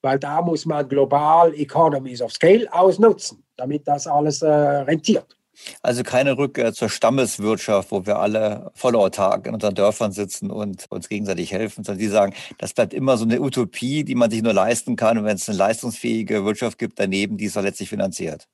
[0.02, 5.36] Weil da muss man global Economies of Scale ausnutzen, damit das alles äh, rentiert.
[5.82, 10.86] Also keine Rückkehr zur Stammeswirtschaft, wo wir alle voll autark in unseren Dörfern sitzen und
[10.90, 14.42] uns gegenseitig helfen, sondern die sagen, das bleibt immer so eine Utopie, die man sich
[14.42, 15.18] nur leisten kann.
[15.18, 18.48] Und wenn es eine leistungsfähige Wirtschaft gibt daneben, die ist auch letztlich finanziert.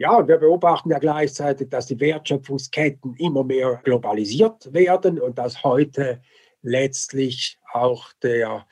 [0.00, 5.64] Ja, und wir beobachten ja gleichzeitig, dass die Wertschöpfungsketten immer mehr globalisiert werden und dass
[5.64, 6.20] heute
[6.62, 8.66] letztlich auch der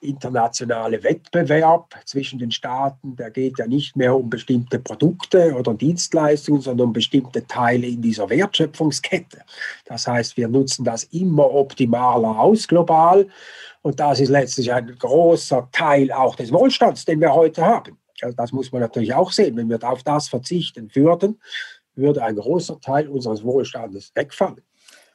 [0.00, 6.60] internationale Wettbewerb zwischen den Staaten, der geht ja nicht mehr um bestimmte Produkte oder Dienstleistungen,
[6.60, 9.42] sondern um bestimmte Teile in dieser Wertschöpfungskette.
[9.86, 13.26] Das heißt, wir nutzen das immer optimaler aus global
[13.82, 17.98] und das ist letztlich ein großer Teil auch des Wohlstands, den wir heute haben.
[18.20, 19.56] Also das muss man natürlich auch sehen.
[19.56, 21.40] Wenn wir auf das verzichten würden,
[21.94, 24.62] würde ein großer Teil unseres Wohlstandes wegfallen.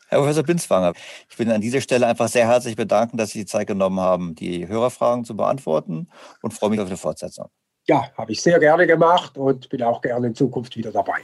[0.09, 0.93] Herr Professor Binzwanger,
[1.29, 4.35] ich will an dieser Stelle einfach sehr herzlich bedanken, dass Sie die Zeit genommen haben,
[4.35, 6.07] die Hörerfragen zu beantworten
[6.41, 7.47] und freue mich auf eine Fortsetzung.
[7.87, 11.19] Ja, habe ich sehr gerne gemacht und bin auch gerne in Zukunft wieder dabei.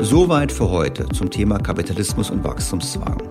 [0.00, 3.22] Soweit für heute zum Thema Kapitalismus und Wachstumszwang.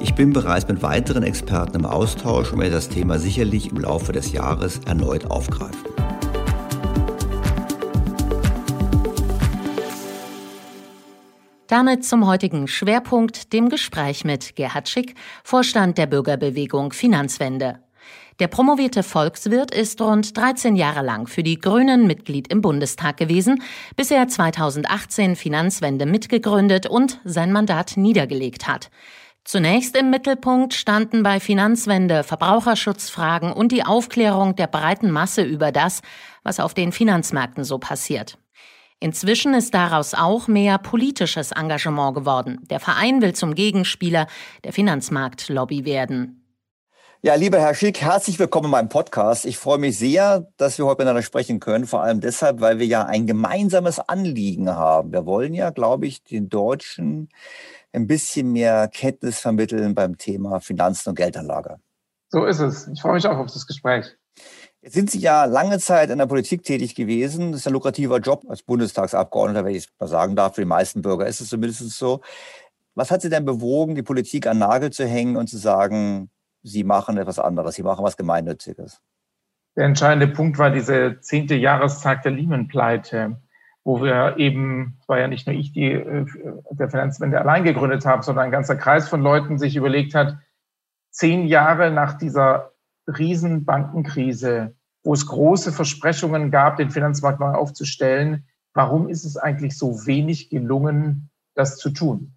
[0.00, 4.12] Ich bin bereits mit weiteren Experten im Austausch und werde das Thema sicherlich im Laufe
[4.12, 6.01] des Jahres erneut aufgreifen.
[11.72, 17.78] Damit zum heutigen Schwerpunkt, dem Gespräch mit Gerhard Schick, Vorstand der Bürgerbewegung Finanzwende.
[18.40, 23.62] Der promovierte Volkswirt ist rund 13 Jahre lang für die Grünen Mitglied im Bundestag gewesen,
[23.96, 28.90] bis er 2018 Finanzwende mitgegründet und sein Mandat niedergelegt hat.
[29.42, 36.02] Zunächst im Mittelpunkt standen bei Finanzwende Verbraucherschutzfragen und die Aufklärung der breiten Masse über das,
[36.42, 38.36] was auf den Finanzmärkten so passiert.
[39.02, 42.60] Inzwischen ist daraus auch mehr politisches Engagement geworden.
[42.70, 44.28] Der Verein will zum Gegenspieler
[44.62, 46.46] der Finanzmarktlobby werden.
[47.20, 49.44] Ja, lieber Herr Schick, herzlich willkommen in meinem Podcast.
[49.44, 52.86] Ich freue mich sehr, dass wir heute miteinander sprechen können, vor allem deshalb, weil wir
[52.86, 55.12] ja ein gemeinsames Anliegen haben.
[55.12, 57.28] Wir wollen ja, glaube ich, den Deutschen
[57.92, 61.80] ein bisschen mehr Kenntnis vermitteln beim Thema Finanzen und Geldanlage.
[62.28, 62.86] So ist es.
[62.86, 64.16] Ich freue mich auch auf das Gespräch.
[64.82, 67.52] Jetzt sind Sie ja lange Zeit in der Politik tätig gewesen.
[67.52, 70.56] Das ist ein lukrativer Job als Bundestagsabgeordneter, wenn ich es mal sagen darf.
[70.56, 72.20] Für die meisten Bürger ist es zumindest so.
[72.96, 76.30] Was hat Sie denn bewogen, die Politik an Nagel zu hängen und zu sagen,
[76.64, 79.00] Sie machen etwas anderes, Sie machen was Gemeinnütziges?
[79.76, 83.40] Der entscheidende Punkt war diese zehnte Jahrestag der Lehman-Pleite.
[83.84, 86.26] wo wir eben, es war ja nicht nur ich, die äh,
[86.70, 90.38] der Finanzwende allein gegründet habe, sondern ein ganzer Kreis von Leuten sich überlegt hat,
[91.10, 92.71] zehn Jahre nach dieser
[93.06, 99.76] riesen Bankenkrise, wo es große Versprechungen gab, den Finanzmarkt neu aufzustellen, warum ist es eigentlich
[99.76, 102.34] so wenig gelungen, das zu tun?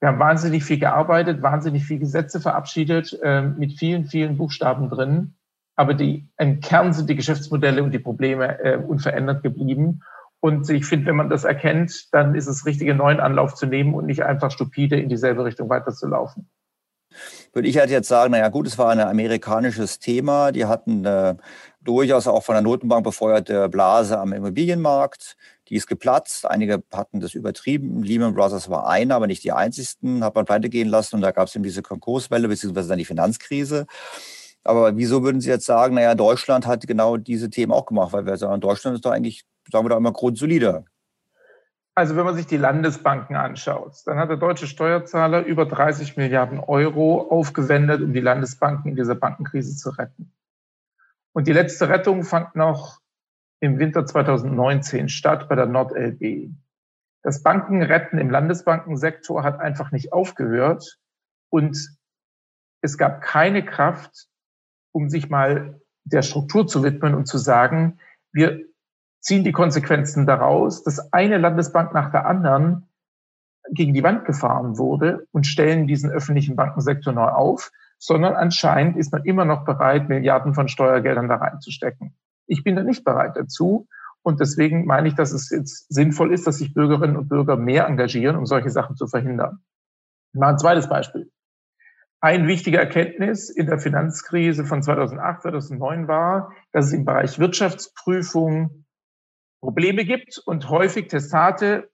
[0.00, 5.34] Wir haben wahnsinnig viel gearbeitet, wahnsinnig viele Gesetze verabschiedet, äh, mit vielen, vielen Buchstaben drin.
[5.74, 10.02] Aber die, im Kern sind die Geschäftsmodelle und die Probleme äh, unverändert geblieben.
[10.40, 13.66] Und ich finde, wenn man das erkennt, dann ist es richtig, einen neuen Anlauf zu
[13.66, 16.48] nehmen und nicht einfach stupide in dieselbe Richtung weiterzulaufen.
[17.52, 20.52] Würde ich halt jetzt sagen, naja gut, es war ein amerikanisches Thema.
[20.52, 21.34] Die hatten äh,
[21.82, 25.36] durchaus auch von der Notenbank befeuerte Blase am Immobilienmarkt.
[25.68, 26.46] Die ist geplatzt.
[26.46, 28.02] Einige hatten das übertrieben.
[28.02, 30.24] Lehman Brothers war einer, aber nicht die einzigsten.
[30.24, 33.04] Hat man pleite gehen lassen und da gab es eben diese Konkurswelle beziehungsweise dann die
[33.04, 33.86] Finanzkrise.
[34.64, 38.12] Aber wieso würden Sie jetzt sagen, naja, Deutschland hat genau diese Themen auch gemacht?
[38.12, 40.84] Weil wir sagen, Deutschland ist doch eigentlich, sagen wir da immer, grundsolider.
[41.98, 46.60] Also wenn man sich die Landesbanken anschaut, dann hat der deutsche Steuerzahler über 30 Milliarden
[46.60, 50.32] Euro aufgewendet, um die Landesbanken in dieser Bankenkrise zu retten.
[51.32, 53.00] Und die letzte Rettung fand noch
[53.58, 56.52] im Winter 2019 statt bei der NordLB.
[57.24, 61.00] Das Bankenretten im Landesbankensektor hat einfach nicht aufgehört
[61.50, 61.76] und
[62.80, 64.28] es gab keine Kraft,
[64.92, 67.98] um sich mal der Struktur zu widmen und zu sagen,
[68.30, 68.67] wir
[69.20, 72.88] ziehen die Konsequenzen daraus, dass eine Landesbank nach der anderen
[73.70, 79.12] gegen die Wand gefahren wurde und stellen diesen öffentlichen Bankensektor neu auf, sondern anscheinend ist
[79.12, 82.14] man immer noch bereit, Milliarden von Steuergeldern da reinzustecken.
[82.46, 83.88] Ich bin da nicht bereit dazu.
[84.22, 87.86] Und deswegen meine ich, dass es jetzt sinnvoll ist, dass sich Bürgerinnen und Bürger mehr
[87.86, 89.60] engagieren, um solche Sachen zu verhindern.
[90.32, 91.30] Mal ein zweites Beispiel.
[92.20, 98.84] Ein wichtiger Erkenntnis in der Finanzkrise von 2008, 2009 war, dass es im Bereich Wirtschaftsprüfung
[99.60, 101.90] Probleme gibt und häufig Testate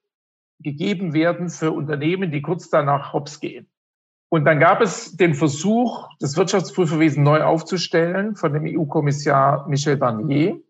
[0.59, 3.69] gegeben werden für Unternehmen, die kurz danach hops gehen.
[4.29, 10.61] Und dann gab es den Versuch, das Wirtschaftsprüferwesen neu aufzustellen von dem EU-Kommissar Michel Barnier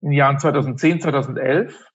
[0.00, 1.90] in den Jahren 2010, 2011.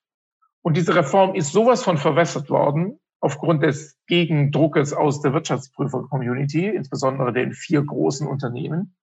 [0.62, 7.32] Und diese Reform ist sowas von verwässert worden aufgrund des Gegendruckes aus der Wirtschaftsprüfer-Community, insbesondere
[7.34, 8.96] den vier großen Unternehmen.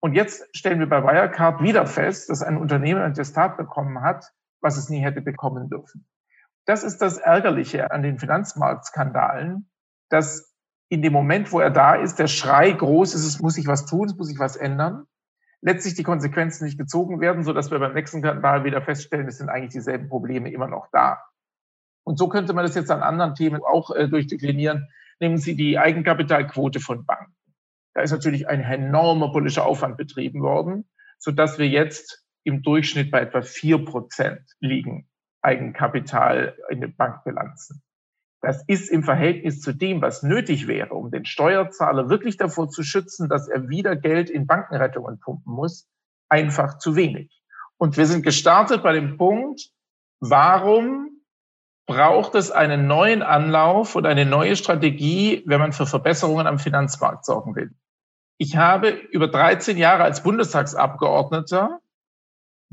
[0.00, 4.30] Und jetzt stellen wir bei Wirecard wieder fest, dass ein Unternehmen ein Testat bekommen hat,
[4.64, 6.06] was es nie hätte bekommen dürfen.
[6.64, 9.68] Das ist das Ärgerliche an den Finanzmarktskandalen,
[10.08, 10.54] dass
[10.88, 13.84] in dem Moment, wo er da ist, der Schrei groß ist, es muss sich was
[13.84, 15.06] tun, es muss sich was ändern,
[15.60, 19.38] letztlich die Konsequenzen nicht gezogen werden, so dass wir beim nächsten Skandal wieder feststellen, es
[19.38, 21.22] sind eigentlich dieselben Probleme immer noch da.
[22.02, 24.88] Und so könnte man das jetzt an anderen Themen auch äh, durchdeklinieren.
[25.20, 27.34] Nehmen Sie die Eigenkapitalquote von Banken.
[27.94, 33.10] Da ist natürlich ein enormer politischer Aufwand betrieben worden, so dass wir jetzt im Durchschnitt
[33.10, 35.08] bei etwa vier Prozent liegen,
[35.42, 37.82] Eigenkapital in den Bankbilanzen.
[38.40, 42.82] Das ist im Verhältnis zu dem, was nötig wäre, um den Steuerzahler wirklich davor zu
[42.82, 45.88] schützen, dass er wieder Geld in Bankenrettungen pumpen muss,
[46.28, 47.42] einfach zu wenig.
[47.78, 49.70] Und wir sind gestartet bei dem Punkt,
[50.20, 51.14] warum
[51.86, 57.24] braucht es einen neuen Anlauf und eine neue Strategie, wenn man für Verbesserungen am Finanzmarkt
[57.24, 57.74] sorgen will.
[58.38, 61.80] Ich habe über 13 Jahre als Bundestagsabgeordneter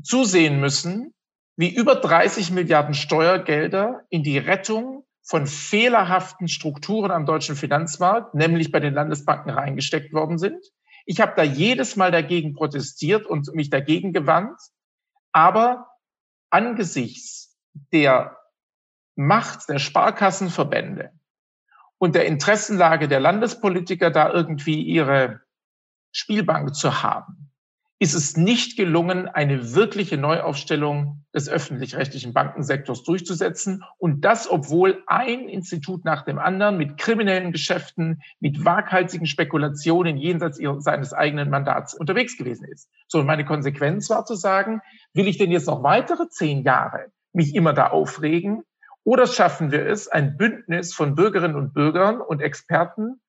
[0.02, 1.14] zusehen müssen,
[1.56, 8.72] wie über 30 Milliarden Steuergelder in die Rettung von fehlerhaften Strukturen am deutschen Finanzmarkt, nämlich
[8.72, 10.64] bei den Landesbanken reingesteckt worden sind.
[11.06, 14.58] Ich habe da jedes Mal dagegen protestiert und mich dagegen gewandt.
[15.32, 15.86] Aber
[16.50, 17.56] angesichts
[17.92, 18.36] der
[19.14, 21.10] Macht der Sparkassenverbände
[21.98, 25.40] und der Interessenlage der Landespolitiker, da irgendwie ihre
[26.12, 27.51] Spielbank zu haben,
[28.02, 33.84] ist es nicht gelungen, eine wirkliche Neuaufstellung des öffentlich-rechtlichen Bankensektors durchzusetzen.
[33.96, 40.58] Und das, obwohl ein Institut nach dem anderen mit kriminellen Geschäften, mit waghalsigen Spekulationen jenseits
[40.78, 42.88] seines eigenen Mandats unterwegs gewesen ist.
[43.06, 44.80] So, und meine Konsequenz war zu sagen,
[45.14, 48.64] will ich denn jetzt noch weitere zehn Jahre mich immer da aufregen?
[49.04, 53.20] Oder schaffen wir es, ein Bündnis von Bürgerinnen und Bürgern und Experten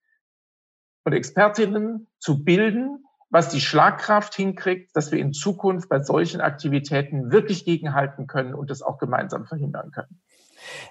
[1.04, 3.04] und Expertinnen zu bilden,
[3.34, 8.70] was die Schlagkraft hinkriegt, dass wir in Zukunft bei solchen Aktivitäten wirklich gegenhalten können und
[8.70, 10.22] das auch gemeinsam verhindern können.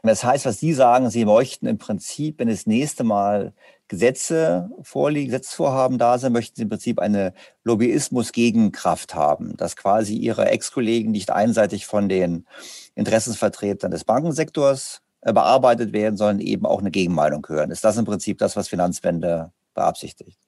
[0.03, 3.53] Das heißt, was Sie sagen, Sie möchten im Prinzip, wenn das nächste Mal
[3.86, 7.32] Gesetze vorliegen, Gesetzesvorhaben da sind, möchten Sie im Prinzip eine
[7.62, 12.45] Lobbyismus-Gegenkraft haben, dass quasi Ihre Ex-Kollegen nicht einseitig von den
[12.97, 17.70] Interessensvertretern des Bankensektors äh, bearbeitet werden, sondern eben auch eine Gegenmeinung hören.
[17.70, 20.40] Ist das im Prinzip das, was Finanzwende beabsichtigt?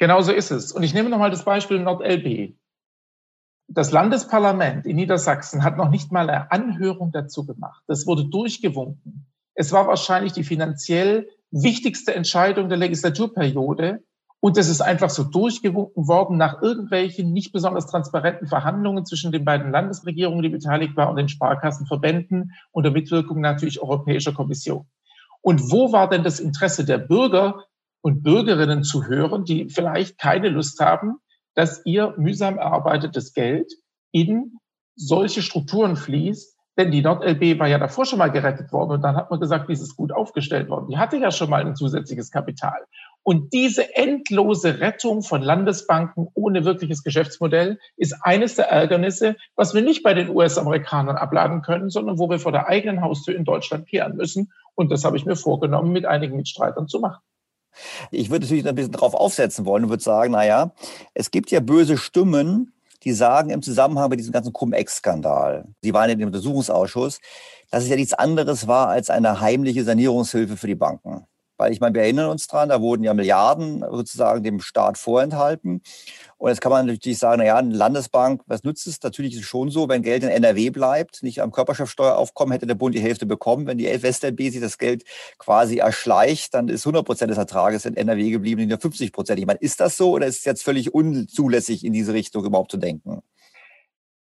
[0.00, 0.72] Genauso ist es.
[0.72, 2.56] Und ich nehme nochmal das Beispiel NordLB.
[3.68, 7.84] das Landesparlament in Niedersachsen hat noch nicht mal eine Anhörung dazu gemacht.
[7.86, 9.26] Das wurde durchgewunken.
[9.54, 14.02] Es war wahrscheinlich die finanziell wichtigste Entscheidung der Legislaturperiode.
[14.40, 19.44] Und es ist einfach so durchgewunken worden nach irgendwelchen nicht besonders transparenten Verhandlungen zwischen den
[19.44, 24.86] beiden Landesregierungen, die beteiligt waren, und den Sparkassenverbänden unter Mitwirkung natürlich Europäischer Kommission.
[25.42, 27.66] Und wo war denn das Interesse der Bürger
[28.02, 31.18] und Bürgerinnen zu hören, die vielleicht keine Lust haben,
[31.54, 33.72] dass ihr mühsam erarbeitetes Geld
[34.12, 34.58] in
[34.96, 39.16] solche Strukturen fließt, denn die NordLB war ja davor schon mal gerettet worden und dann
[39.16, 40.86] hat man gesagt, die ist gut aufgestellt worden.
[40.88, 42.86] Die hatte ja schon mal ein zusätzliches Kapital.
[43.22, 49.82] Und diese endlose Rettung von Landesbanken ohne wirkliches Geschäftsmodell ist eines der Ärgernisse, was wir
[49.82, 53.86] nicht bei den US-Amerikanern abladen können, sondern wo wir vor der eigenen Haustür in Deutschland
[53.86, 54.50] kehren müssen.
[54.74, 57.20] Und das habe ich mir vorgenommen, mit einigen Mitstreitern zu machen.
[58.10, 60.72] Ich würde natürlich ein bisschen drauf aufsetzen wollen und würde sagen, naja,
[61.14, 66.10] es gibt ja böse Stimmen, die sagen im Zusammenhang mit diesem ganzen Cum-Ex-Skandal, Sie waren
[66.10, 67.18] in dem Untersuchungsausschuss,
[67.70, 71.26] dass es ja nichts anderes war als eine heimliche Sanierungshilfe für die Banken.
[71.56, 75.82] Weil ich meine, wir erinnern uns dran, da wurden ja Milliarden sozusagen dem Staat vorenthalten.
[76.40, 79.02] Und jetzt kann man natürlich sagen, naja, eine Landesbank, was nützt es?
[79.02, 82.76] Natürlich ist es schon so, wenn Geld in NRW bleibt, nicht am Körperschaftsteueraufkommen, hätte der
[82.76, 83.66] Bund die Hälfte bekommen.
[83.66, 85.04] Wenn die WestLB sich das Geld
[85.36, 89.38] quasi erschleicht, dann ist 100 Prozent des Ertrages in NRW geblieben, nicht nur 50 Prozent.
[89.38, 92.70] Ich meine, ist das so oder ist es jetzt völlig unzulässig, in diese Richtung überhaupt
[92.70, 93.20] zu denken?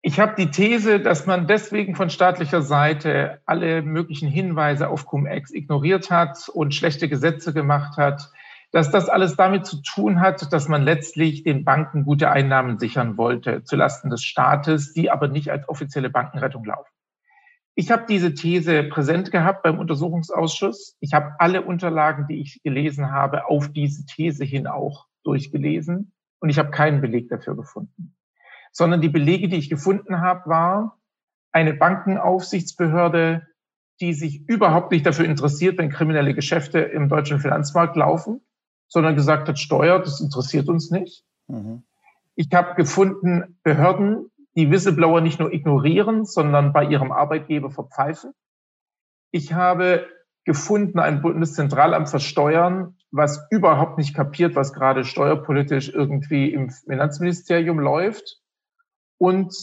[0.04, 5.52] Ich habe die These, dass man deswegen von staatlicher Seite alle möglichen Hinweise auf Cum-Ex
[5.52, 8.30] ignoriert hat und schlechte Gesetze gemacht hat,
[8.72, 13.18] dass das alles damit zu tun hat, dass man letztlich den Banken gute Einnahmen sichern
[13.18, 16.92] wollte, zulasten des Staates, die aber nicht als offizielle Bankenrettung laufen.
[17.76, 20.96] Ich habe diese These präsent gehabt beim Untersuchungsausschuss.
[21.02, 26.50] Ich habe alle Unterlagen, die ich gelesen habe, auf diese These hin auch durchgelesen und
[26.50, 28.16] ich habe keinen Beleg dafür gefunden
[28.76, 31.00] sondern die Belege, die ich gefunden habe, war
[31.54, 33.48] eine Bankenaufsichtsbehörde,
[34.02, 38.42] die sich überhaupt nicht dafür interessiert, wenn kriminelle Geschäfte im deutschen Finanzmarkt laufen,
[38.88, 41.24] sondern gesagt hat, Steuer, das interessiert uns nicht.
[41.48, 41.84] Mhm.
[42.36, 48.34] Ich habe gefunden Behörden, die Whistleblower nicht nur ignorieren, sondern bei ihrem Arbeitgeber verpfeifen.
[49.32, 50.08] Ich habe
[50.46, 57.80] gefunden ein Bundeszentralamt für Steuern, was überhaupt nicht kapiert, was gerade steuerpolitisch irgendwie im Finanzministerium
[57.80, 58.40] läuft
[59.18, 59.56] und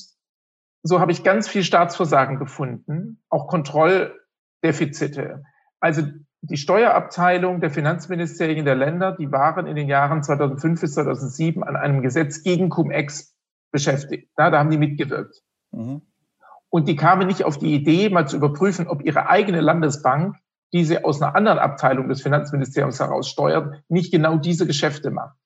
[0.83, 5.45] so habe ich ganz viel Staatsversagen gefunden, auch Kontrolldefizite.
[5.81, 6.03] Also
[6.43, 11.77] die Steuerabteilung der Finanzministerien der Länder, die waren in den Jahren 2005 bis 2007 an
[11.77, 13.37] einem Gesetz gegen Cum-Ex
[13.71, 14.29] beschäftigt.
[14.37, 15.41] Ja, da haben die mitgewirkt.
[15.71, 16.03] Mhm.
[16.69, 20.37] Und die kamen nicht auf die Idee, mal zu überprüfen, ob ihre eigene Landesbank,
[20.73, 25.37] die sie aus einer anderen Abteilung des Finanzministeriums heraus steuert, nicht genau diese Geschäfte macht.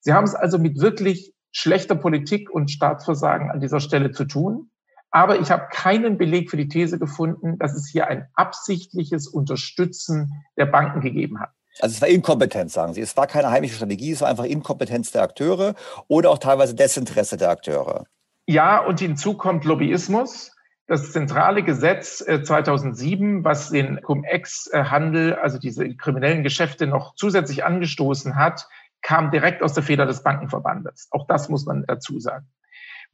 [0.00, 4.70] Sie haben es also mit wirklich schlechter Politik und Staatsversagen an dieser Stelle zu tun.
[5.14, 10.44] Aber ich habe keinen Beleg für die These gefunden, dass es hier ein absichtliches Unterstützen
[10.56, 11.50] der Banken gegeben hat.
[11.78, 13.00] Also es war Inkompetenz, sagen Sie.
[13.00, 15.76] Es war keine heimische Strategie, es war einfach Inkompetenz der Akteure
[16.08, 18.06] oder auch teilweise Desinteresse der Akteure.
[18.46, 20.50] Ja, und hinzu kommt Lobbyismus.
[20.88, 28.34] Das zentrale Gesetz 2007, äh, was den Cum-Ex-Handel, also diese kriminellen Geschäfte noch zusätzlich angestoßen
[28.34, 28.66] hat,
[29.00, 31.06] kam direkt aus der Feder des Bankenverbandes.
[31.12, 32.48] Auch das muss man dazu sagen.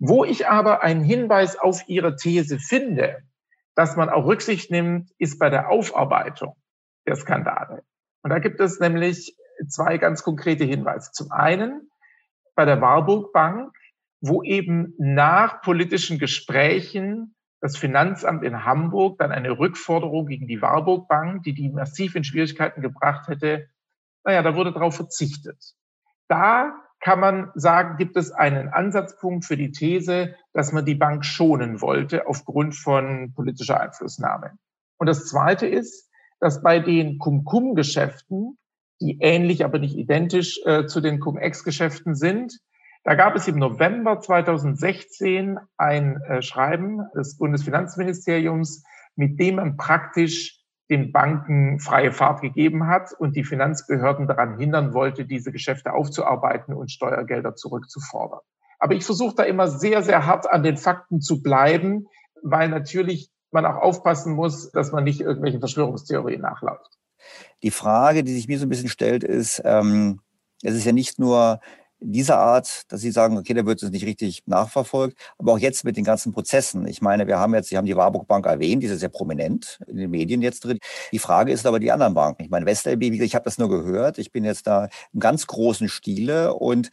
[0.00, 3.22] Wo ich aber einen Hinweis auf Ihre These finde,
[3.74, 6.56] dass man auch Rücksicht nimmt, ist bei der Aufarbeitung
[7.06, 7.84] der Skandale.
[8.22, 9.36] Und da gibt es nämlich
[9.68, 11.12] zwei ganz konkrete Hinweise.
[11.12, 11.90] Zum einen
[12.54, 13.74] bei der Warburg Bank,
[14.22, 21.08] wo eben nach politischen Gesprächen das Finanzamt in Hamburg dann eine Rückforderung gegen die Warburg
[21.08, 23.68] Bank, die die massiv in Schwierigkeiten gebracht hätte,
[24.24, 25.74] naja, da wurde darauf verzichtet.
[26.28, 31.24] Da kann man sagen, gibt es einen Ansatzpunkt für die These, dass man die Bank
[31.24, 34.52] schonen wollte aufgrund von politischer Einflussnahme.
[34.98, 38.58] Und das Zweite ist, dass bei den Cum-Cum-Geschäften,
[39.00, 42.60] die ähnlich, aber nicht identisch äh, zu den Cum-Ex-Geschäften sind,
[43.02, 48.84] da gab es im November 2016 ein äh, Schreiben des Bundesfinanzministeriums,
[49.16, 50.59] mit dem man praktisch
[50.90, 56.74] den Banken freie Fahrt gegeben hat und die Finanzbehörden daran hindern wollte, diese Geschäfte aufzuarbeiten
[56.74, 58.40] und Steuergelder zurückzufordern.
[58.80, 62.06] Aber ich versuche da immer sehr, sehr hart an den Fakten zu bleiben,
[62.42, 66.98] weil natürlich man auch aufpassen muss, dass man nicht irgendwelchen Verschwörungstheorien nachläuft.
[67.62, 70.20] Die Frage, die sich mir so ein bisschen stellt, ist, ähm,
[70.62, 71.60] es ist ja nicht nur
[72.00, 75.84] dieser Art, dass Sie sagen, okay, da wird es nicht richtig nachverfolgt, aber auch jetzt
[75.84, 76.86] mit den ganzen Prozessen.
[76.86, 79.80] Ich meine, wir haben jetzt, Sie haben die Warburg Bank erwähnt, die ist sehr prominent
[79.86, 80.78] in den Medien jetzt drin.
[81.12, 82.42] Die Frage ist aber die anderen Banken.
[82.42, 85.88] Ich meine, WestLB, ich habe das nur gehört, ich bin jetzt da im ganz großen
[85.88, 86.90] Stile und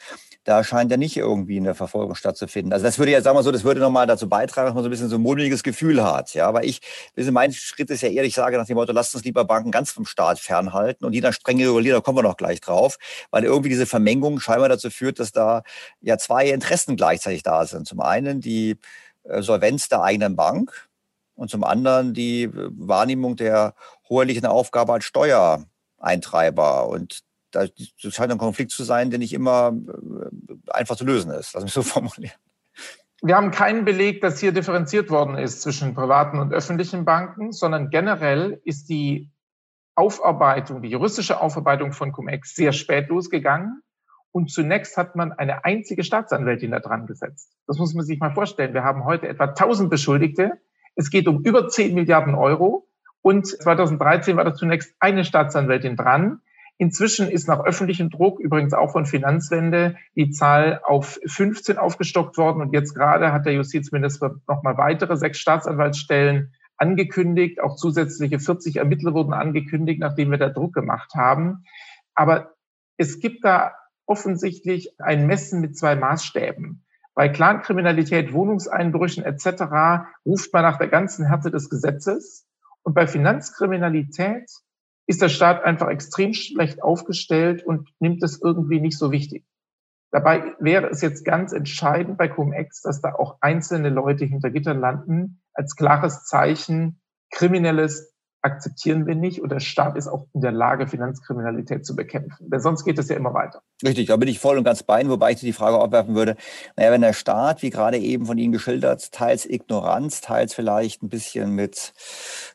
[0.48, 2.72] da scheint ja nicht irgendwie eine Verfolgung stattzufinden.
[2.72, 4.88] Also das würde ja, sagen wir so, das würde nochmal dazu beitragen, dass man so
[4.88, 6.34] ein bisschen so ein mulmiges Gefühl hat.
[6.36, 6.80] Ja, aber ich,
[7.18, 9.92] mein Schritt ist ja eher, ich sage nach dem Motto, lasst uns lieber Banken ganz
[9.92, 12.98] vom Staat fernhalten und die dann streng regulieren, da kommen wir noch gleich drauf,
[13.30, 15.64] weil irgendwie diese Vermengung scheinbar dazu führt, dass da
[16.00, 17.86] ja zwei Interessen gleichzeitig da sind.
[17.86, 18.78] Zum einen die
[19.26, 20.88] äh, Solvenz der eigenen Bank
[21.36, 23.74] und zum anderen die äh, Wahrnehmung der
[24.08, 26.88] hoheitlichen Aufgabe als Steuereintreiber.
[26.88, 27.27] Und
[27.58, 31.54] das scheint ein Konflikt zu sein, der nicht immer äh, einfach zu lösen ist.
[31.54, 32.36] Lass mich so formulieren.
[33.22, 37.90] Wir haben keinen Beleg, dass hier differenziert worden ist zwischen privaten und öffentlichen Banken, sondern
[37.90, 39.32] generell ist die
[39.96, 43.82] Aufarbeitung, die juristische Aufarbeitung von Cum-Ex sehr spät losgegangen.
[44.32, 47.52] Und zunächst hat man eine einzige Staatsanwältin da dran gesetzt.
[47.66, 48.76] Das muss man sich mal vorstellen.
[48.76, 50.60] Wir haben heute etwa 1000 Beschuldigte.
[50.96, 52.88] Es geht um über 10 Milliarden Euro.
[53.24, 56.42] Und 2013 war da zunächst eine Staatsanwältin dran.
[56.80, 62.62] Inzwischen ist nach öffentlichem Druck, übrigens auch von Finanzwende, die Zahl auf 15 aufgestockt worden.
[62.62, 67.62] Und jetzt gerade hat der Justizminister nochmal weitere sechs Staatsanwaltsstellen angekündigt.
[67.62, 71.64] Auch zusätzliche 40 Ermittler wurden angekündigt, nachdem wir da Druck gemacht haben.
[72.14, 72.54] Aber
[72.98, 73.74] es gibt da
[74.06, 76.84] offensichtlich ein Messen mit zwei Maßstäben.
[77.16, 80.06] Bei Clankriminalität, Wohnungseinbrüchen etc.
[80.24, 82.46] ruft man nach der ganzen Härte des Gesetzes.
[82.84, 84.52] Und bei Finanzkriminalität
[85.08, 89.46] ist der Staat einfach extrem schlecht aufgestellt und nimmt es irgendwie nicht so wichtig.
[90.12, 94.80] Dabei wäre es jetzt ganz entscheidend bei Cum-Ex, dass da auch einzelne Leute hinter Gittern
[94.80, 97.02] landen, als klares Zeichen
[97.32, 98.14] kriminelles
[98.48, 102.50] akzeptieren wir nicht und der Staat ist auch in der Lage, Finanzkriminalität zu bekämpfen.
[102.50, 103.62] Denn sonst geht es ja immer weiter.
[103.84, 106.36] Richtig, da bin ich voll und ganz bei Ihnen, wobei ich die Frage aufwerfen würde,
[106.76, 111.10] naja, wenn der Staat, wie gerade eben von Ihnen geschildert, teils Ignoranz, teils vielleicht ein
[111.10, 111.94] bisschen mit,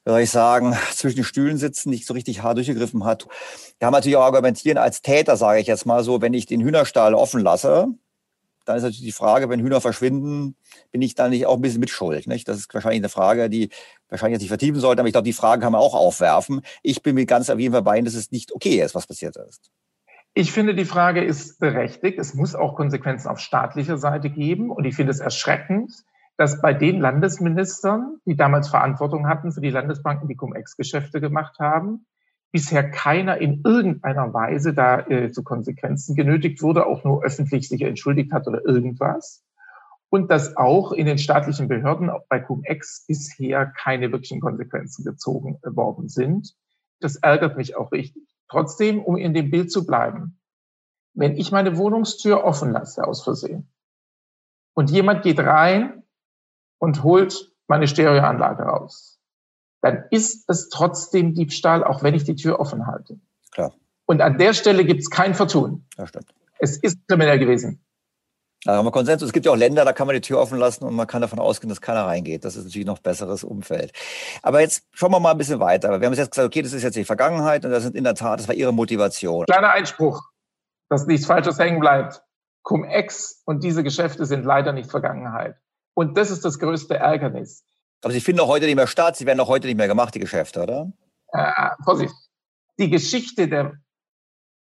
[0.04, 3.28] wie soll ich sagen, zwischen den Stühlen sitzen, nicht so richtig hart durchgegriffen hat,
[3.78, 6.60] kann man natürlich auch argumentieren als Täter, sage ich jetzt mal so, wenn ich den
[6.60, 7.88] Hühnerstall offen lasse,
[8.64, 10.56] dann ist natürlich die Frage, wenn Hühner verschwinden,
[10.90, 12.26] bin ich da nicht auch ein bisschen mitschuld?
[12.26, 12.48] Nicht?
[12.48, 13.70] Das ist wahrscheinlich eine Frage, die
[14.08, 16.62] wahrscheinlich jetzt nicht vertiefen sollte, aber ich glaube, die Frage kann man auch aufwerfen.
[16.82, 19.36] Ich bin mir ganz auf jeden Fall bei dass es nicht okay ist, was passiert
[19.36, 19.70] ist.
[20.34, 22.18] Ich finde, die Frage ist berechtigt.
[22.18, 24.70] Es muss auch Konsequenzen auf staatlicher Seite geben.
[24.70, 25.92] Und ich finde es erschreckend,
[26.38, 32.06] dass bei den Landesministern, die damals Verantwortung hatten für die Landesbanken, die Cum-Ex-Geschäfte gemacht haben,
[32.50, 37.82] bisher keiner in irgendeiner Weise da äh, zu Konsequenzen genötigt wurde, auch nur öffentlich sich
[37.82, 39.42] entschuldigt hat oder irgendwas.
[40.12, 45.58] Und dass auch in den staatlichen Behörden, auch bei Cum-Ex, bisher keine wirklichen Konsequenzen gezogen
[45.62, 46.54] worden sind.
[47.00, 48.22] Das ärgert mich auch richtig.
[48.46, 50.38] Trotzdem, um in dem Bild zu bleiben,
[51.14, 53.72] wenn ich meine Wohnungstür offen lasse aus Versehen
[54.74, 56.02] und jemand geht rein
[56.76, 59.18] und holt meine Stereoanlage raus,
[59.80, 63.18] dann ist es trotzdem Diebstahl, auch wenn ich die Tür offen halte.
[63.50, 63.72] Klar.
[64.04, 65.86] Und an der Stelle gibt es kein Vertun.
[65.96, 66.34] Ja, stimmt.
[66.58, 67.82] Es ist kriminell gewesen.
[68.64, 69.28] Da haben wir Konsensus.
[69.28, 71.20] Es gibt ja auch Länder, da kann man die Tür offen lassen und man kann
[71.20, 72.44] davon ausgehen, dass keiner reingeht.
[72.44, 73.92] Das ist natürlich noch besseres Umfeld.
[74.42, 76.00] Aber jetzt schauen wir mal ein bisschen weiter.
[76.00, 78.14] Wir haben jetzt gesagt, okay, das ist jetzt die Vergangenheit und das sind in der
[78.14, 79.46] Tat, das war Ihre Motivation.
[79.46, 80.22] Kleiner Einspruch,
[80.88, 82.22] dass nichts Falsches hängen bleibt.
[82.62, 85.56] Cum-Ex und diese Geschäfte sind leider nicht Vergangenheit.
[85.94, 87.64] Und das ist das größte Ärgernis.
[88.04, 89.16] Aber Sie finden auch heute nicht mehr statt.
[89.16, 90.92] Sie werden auch heute nicht mehr gemacht, die Geschäfte, oder?
[91.32, 92.14] Äh, Vorsicht.
[92.78, 93.72] Die Geschichte der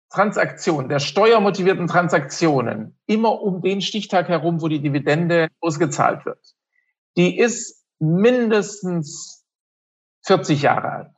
[0.10, 6.56] Transaktionen, der steuermotivierten Transaktionen, immer um den Stichtag herum, wo die Dividende ausgezahlt wird,
[7.16, 9.46] die ist mindestens
[10.24, 11.10] 40 Jahre alt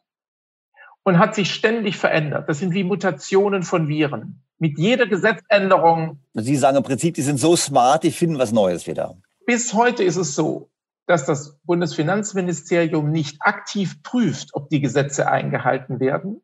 [1.04, 2.50] und hat sich ständig verändert.
[2.50, 4.44] Das sind wie Mutationen von Viren.
[4.60, 6.20] Mit jeder Gesetzänderung.
[6.34, 9.18] Sie sagen im Prinzip, die sind so smart, die finden was Neues wieder.
[9.46, 10.70] Bis heute ist es so,
[11.08, 16.42] dass das Bundesfinanzministerium nicht aktiv prüft, ob die Gesetze eingehalten werden,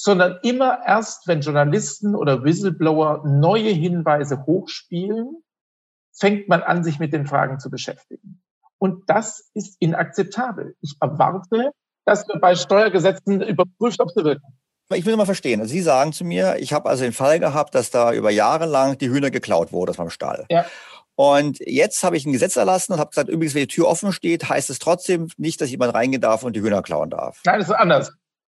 [0.00, 5.42] sondern immer erst, wenn Journalisten oder Whistleblower neue Hinweise hochspielen,
[6.16, 8.40] fängt man an, sich mit den Fragen zu beschäftigen.
[8.78, 10.76] Und das ist inakzeptabel.
[10.82, 11.72] Ich erwarte,
[12.04, 14.46] dass wir bei Steuergesetzen überprüft, ob sie wirken.
[14.94, 15.66] Ich will mal verstehen.
[15.66, 18.98] Sie sagen zu mir, ich habe also den Fall gehabt, dass da über Jahre lang
[18.98, 20.46] die Hühner geklaut wurde vom Stall.
[20.48, 20.64] Ja.
[21.16, 24.12] Und jetzt habe ich ein Gesetz erlassen und habe gesagt, übrigens, wenn die Tür offen
[24.12, 27.40] steht, heißt es trotzdem nicht, dass jemand reingehen darf und die Hühner klauen darf.
[27.44, 28.12] Nein, das ist anders.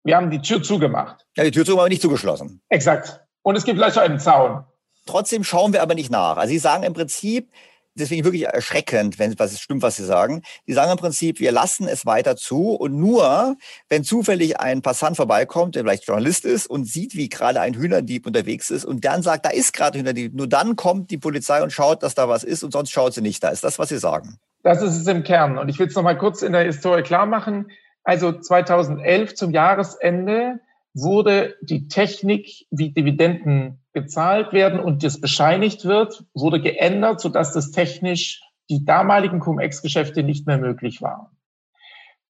[0.05, 1.27] Wir haben die Tür zugemacht.
[1.37, 2.61] Ja, die Tür zugemacht, aber nicht zugeschlossen.
[2.69, 3.21] Exakt.
[3.43, 4.65] Und es gibt gleich einen Zaun.
[5.07, 6.37] Trotzdem schauen wir aber nicht nach.
[6.37, 7.51] Also Sie sagen im Prinzip,
[7.99, 10.43] deswegen wirklich erschreckend, wenn was stimmt, was Sie sagen.
[10.67, 13.57] Sie sagen im Prinzip, wir lassen es weiter zu und nur,
[13.89, 18.27] wenn zufällig ein Passant vorbeikommt, der vielleicht Journalist ist und sieht, wie gerade ein Hühnerdieb
[18.27, 21.63] unterwegs ist und dann sagt, da ist gerade ein Hühnerdieb, nur dann kommt die Polizei
[21.63, 23.43] und schaut, dass da was ist und sonst schaut sie nicht.
[23.43, 24.39] Da ist das, was Sie sagen.
[24.63, 25.59] Das ist es im Kern.
[25.59, 27.71] Und ich will es noch mal kurz in der Historie klar machen.
[28.09, 30.61] Also 2011 zum Jahresende
[30.95, 37.71] wurde die Technik, wie Dividenden gezahlt werden und das bescheinigt wird, wurde geändert, sodass das
[37.71, 38.41] technisch
[38.71, 41.27] die damaligen Cum-Ex-Geschäfte nicht mehr möglich waren.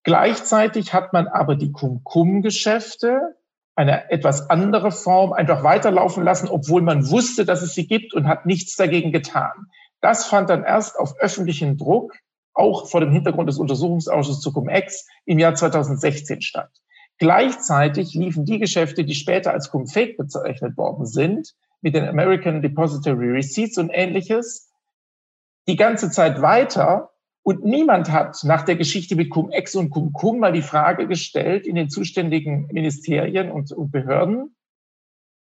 [0.03, 3.37] Gleichzeitig hat man aber die Cum-Cum-Geschäfte,
[3.77, 8.27] eine etwas andere Form, einfach weiterlaufen lassen, obwohl man wusste, dass es sie gibt und
[8.27, 9.67] hat nichts dagegen getan.
[10.01, 12.17] Das fand dann erst auf öffentlichen Druck,
[12.59, 16.69] auch vor dem Hintergrund des Untersuchungsausschusses zu Cum-Ex, im Jahr 2016 statt.
[17.17, 23.31] Gleichzeitig liefen die Geschäfte, die später als Cum-Fake bezeichnet worden sind, mit den American Depository
[23.31, 24.71] Receipts und ähnliches,
[25.67, 27.11] die ganze Zeit weiter.
[27.41, 31.75] Und niemand hat nach der Geschichte mit Cum-Ex und Cum-Cum mal die Frage gestellt in
[31.75, 34.55] den zuständigen Ministerien und, und Behörden,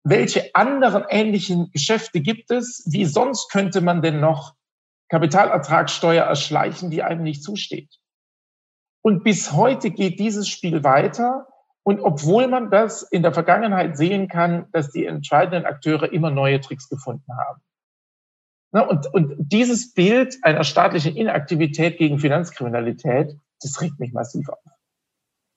[0.03, 2.87] welche anderen ähnlichen Geschäfte gibt es?
[2.91, 4.55] Wie sonst könnte man denn noch
[5.11, 7.95] Kapitalertragssteuer erschleichen, die einem nicht zusteht?
[9.03, 11.47] Und bis heute geht dieses Spiel weiter.
[11.83, 16.61] Und obwohl man das in der Vergangenheit sehen kann, dass die entscheidenden Akteure immer neue
[16.61, 17.61] Tricks gefunden haben.
[18.89, 24.80] Und, und dieses Bild einer staatlichen Inaktivität gegen Finanzkriminalität, das regt mich massiv auf.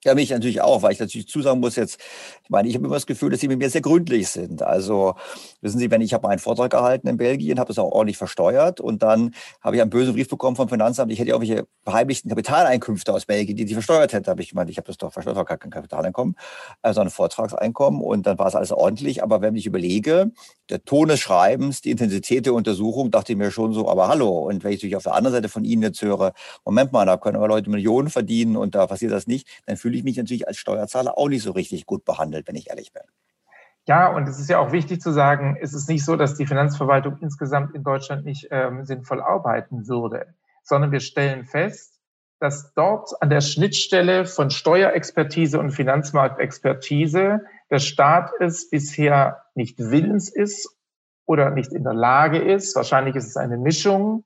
[0.05, 1.97] Ja, mich natürlich auch, weil ich natürlich zusagen muss jetzt,
[2.43, 4.61] ich meine, ich habe immer das Gefühl, dass sie mit mir sehr gründlich sind.
[4.61, 5.15] Also
[5.61, 8.81] wissen Sie, wenn ich habe einen Vortrag gehalten in Belgien, habe es auch ordentlich versteuert
[8.81, 12.29] und dann habe ich einen bösen Brief bekommen vom Finanzamt, ich hätte ja irgendwelche verheimlichten
[12.29, 14.29] Kapitaleinkünfte aus Belgien, die sie versteuert hätte.
[14.29, 16.35] Habe ich gemeint, ich habe das doch versteuert, gar kein Kapitaleinkommen,
[16.81, 19.23] also ein Vortragseinkommen und dann war es alles ordentlich.
[19.23, 20.31] Aber wenn ich überlege,
[20.69, 24.47] der Ton des Schreibens, die Intensität der Untersuchung, dachte ich mir schon so, aber hallo.
[24.49, 26.33] Und wenn ich natürlich auf der anderen Seite von Ihnen jetzt höre,
[26.65, 29.92] Moment mal, da können aber Leute Millionen verdienen und da passiert das nicht, dann fühle
[29.93, 32.91] fühle ich mich natürlich als Steuerzahler auch nicht so richtig gut behandelt, wenn ich ehrlich
[32.93, 33.03] bin.
[33.85, 36.47] Ja, und es ist ja auch wichtig zu sagen, es ist nicht so, dass die
[36.47, 40.33] Finanzverwaltung insgesamt in Deutschland nicht ähm, sinnvoll arbeiten würde,
[40.63, 41.99] sondern wir stellen fest,
[42.39, 50.29] dass dort an der Schnittstelle von Steuerexpertise und Finanzmarktexpertise der Staat es bisher nicht willens
[50.29, 50.75] ist
[51.25, 54.23] oder nicht in der Lage ist, wahrscheinlich ist es eine Mischung,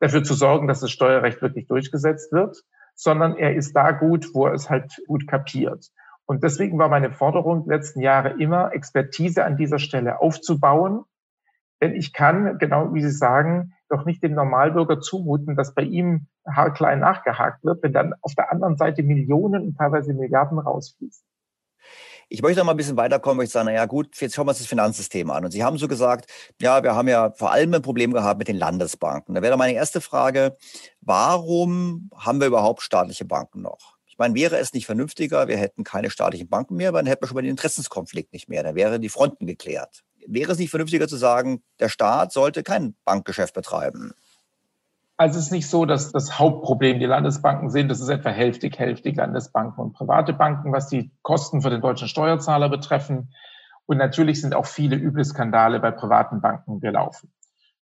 [0.00, 2.62] dafür zu sorgen, dass das Steuerrecht wirklich durchgesetzt wird
[3.02, 5.88] sondern er ist da gut, wo er es halt gut kapiert.
[6.24, 11.04] Und deswegen war meine Forderung letzten Jahre immer, Expertise an dieser Stelle aufzubauen.
[11.80, 16.28] Denn ich kann, genau wie Sie sagen, doch nicht dem Normalbürger zumuten, dass bei ihm
[16.46, 21.26] haarklein nachgehakt wird, wenn dann auf der anderen Seite Millionen und teilweise Milliarden rausfließen.
[22.34, 24.52] Ich möchte noch mal ein bisschen weiterkommen, weil ich sage, naja gut, jetzt schauen wir
[24.52, 25.44] uns das Finanzsystem an.
[25.44, 26.30] Und Sie haben so gesagt,
[26.62, 29.34] ja, wir haben ja vor allem ein Problem gehabt mit den Landesbanken.
[29.34, 30.56] Da wäre meine erste Frage,
[31.02, 33.98] warum haben wir überhaupt staatliche Banken noch?
[34.06, 37.28] Ich meine, wäre es nicht vernünftiger, wir hätten keine staatlichen Banken mehr, dann hätten wir
[37.28, 40.02] schon mal den Interessenskonflikt nicht mehr, dann wären die Fronten geklärt.
[40.26, 44.14] Wäre es nicht vernünftiger zu sagen, der Staat sollte kein Bankgeschäft betreiben?
[45.22, 47.88] Also es ist nicht so, dass das Hauptproblem die Landesbanken sind.
[47.88, 52.08] Das ist etwa hälftig, hälftig Landesbanken und private Banken, was die Kosten für den deutschen
[52.08, 53.32] Steuerzahler betreffen.
[53.86, 57.32] Und natürlich sind auch viele üble Skandale bei privaten Banken gelaufen.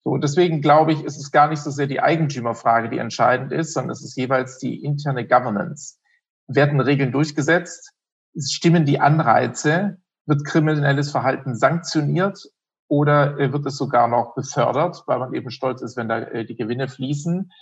[0.02, 3.72] So, deswegen glaube ich, ist es gar nicht so sehr die Eigentümerfrage, die entscheidend ist,
[3.72, 6.00] sondern es ist jeweils die interne Governance.
[6.48, 7.92] Werden Regeln durchgesetzt?
[8.36, 9.98] Stimmen die Anreize?
[10.26, 12.48] Wird kriminelles Verhalten sanktioniert?
[12.88, 16.44] Oder äh, wird es sogar noch befördert, weil man eben stolz ist, wenn da äh,
[16.44, 17.52] die Gewinne fließen.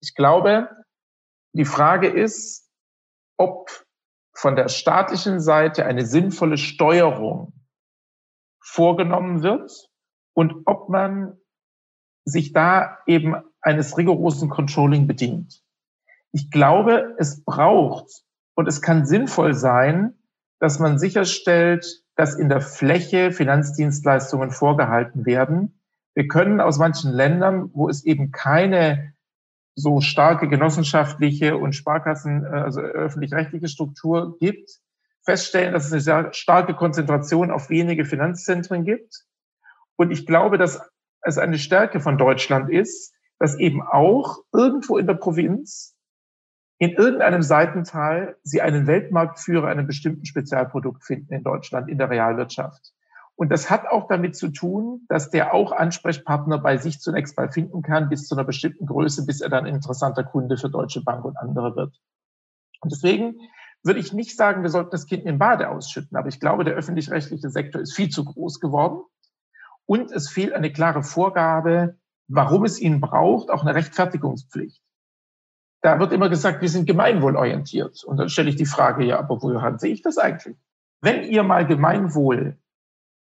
[0.00, 0.68] Ich glaube,
[1.52, 2.68] die Frage ist,
[3.38, 3.70] ob
[4.32, 7.52] von der staatlichen Seite eine sinnvolle Steuerung
[8.60, 9.88] vorgenommen wird
[10.34, 11.38] und ob man
[12.24, 15.62] sich da eben eines rigorosen Controlling bedingt.
[16.32, 20.18] Ich glaube, es braucht und es kann sinnvoll sein,
[20.58, 25.80] dass man sicherstellt, dass in der Fläche Finanzdienstleistungen vorgehalten werden.
[26.14, 29.14] Wir können aus manchen Ländern, wo es eben keine
[29.74, 34.78] so starke genossenschaftliche und Sparkassen, äh, also öffentlich-rechtliche Struktur gibt,
[35.24, 39.24] feststellen, dass es eine sehr starke Konzentration auf wenige Finanzzentren gibt.
[39.96, 40.80] Und ich glaube, dass
[41.22, 45.93] es eine Stärke von Deutschland ist, dass eben auch irgendwo in der Provinz
[46.78, 52.92] in irgendeinem Seitental Sie einen Weltmarktführer einem bestimmten Spezialprodukt finden in Deutschland in der Realwirtschaft.
[53.36, 57.50] Und das hat auch damit zu tun, dass der auch Ansprechpartner bei sich zunächst mal
[57.50, 61.24] finden kann, bis zu einer bestimmten Größe, bis er dann interessanter Kunde für Deutsche Bank
[61.24, 62.00] und andere wird.
[62.80, 63.36] Und deswegen
[63.82, 66.74] würde ich nicht sagen, wir sollten das Kind im Bade ausschütten, aber ich glaube, der
[66.74, 69.02] öffentlich-rechtliche Sektor ist viel zu groß geworden
[69.84, 71.98] und es fehlt eine klare Vorgabe,
[72.28, 74.80] warum es ihn braucht, auch eine Rechtfertigungspflicht
[75.84, 78.04] da wird immer gesagt, wir sind gemeinwohlorientiert.
[78.04, 80.56] Und dann stelle ich die Frage, ja, aber woran sehe ich das eigentlich?
[81.02, 82.56] Wenn ihr mal Gemeinwohl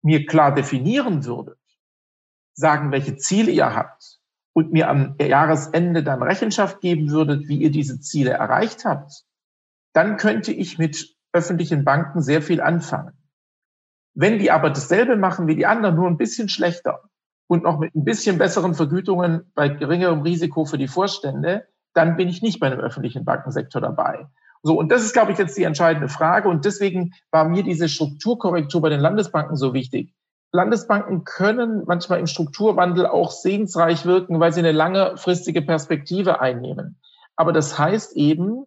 [0.01, 1.57] mir klar definieren würdet,
[2.53, 4.19] sagen, welche Ziele ihr habt
[4.51, 9.23] und mir am Jahresende dann Rechenschaft geben würdet, wie ihr diese Ziele erreicht habt,
[9.93, 13.13] dann könnte ich mit öffentlichen Banken sehr viel anfangen.
[14.15, 17.09] Wenn die aber dasselbe machen wie die anderen, nur ein bisschen schlechter
[17.47, 22.29] und noch mit ein bisschen besseren Vergütungen bei geringerem Risiko für die Vorstände, dann bin
[22.29, 24.27] ich nicht bei einem öffentlichen Bankensektor dabei.
[24.61, 26.49] So, und das ist, glaube ich, jetzt die entscheidende Frage.
[26.49, 30.13] Und deswegen war mir diese Strukturkorrektur bei den Landesbanken so wichtig.
[30.51, 36.99] Landesbanken können manchmal im Strukturwandel auch segensreich wirken, weil sie eine langfristige Perspektive einnehmen.
[37.35, 38.65] Aber das heißt eben,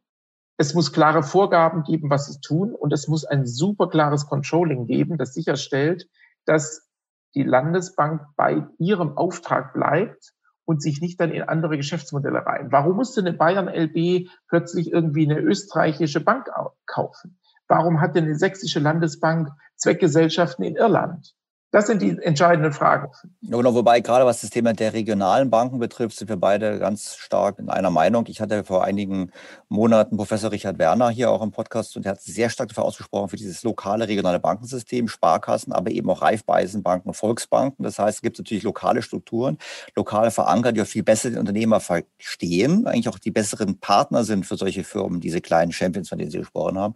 [0.57, 4.87] es muss klare Vorgaben geben, was sie tun, und es muss ein super klares Controlling
[4.87, 6.09] geben, das sicherstellt,
[6.45, 6.89] dass
[7.35, 10.33] die Landesbank bei ihrem Auftrag bleibt
[10.73, 12.73] und sich nicht dann in andere Geschäftsmodelle rein.
[12.73, 16.47] Warum musste eine Bayern LB plötzlich irgendwie eine österreichische Bank
[16.87, 17.39] kaufen?
[17.69, 21.35] Warum hat denn eine sächsische Landesbank Zweckgesellschaften in Irland?
[21.73, 23.11] Das sind die entscheidenden Fragen.
[23.41, 27.59] Genau, wobei gerade was das Thema der regionalen Banken betrifft, sind wir beide ganz stark
[27.59, 28.27] in einer Meinung.
[28.29, 29.33] Ich hatte vor einigen
[29.71, 33.31] Monaten Professor Richard Werner hier auch im Podcast und er hat sehr stark dafür ausgesprochen
[33.31, 37.85] für dieses lokale regionale Bankensystem, Sparkassen, aber eben auch Raiffeisenbanken, Volksbanken.
[37.85, 39.57] Das heißt, es gibt natürlich lokale Strukturen,
[39.97, 44.45] lokale verankert, die auch viel besser den Unternehmer verstehen, eigentlich auch die besseren Partner sind
[44.45, 46.95] für solche Firmen, diese kleinen Champions, von denen Sie gesprochen haben.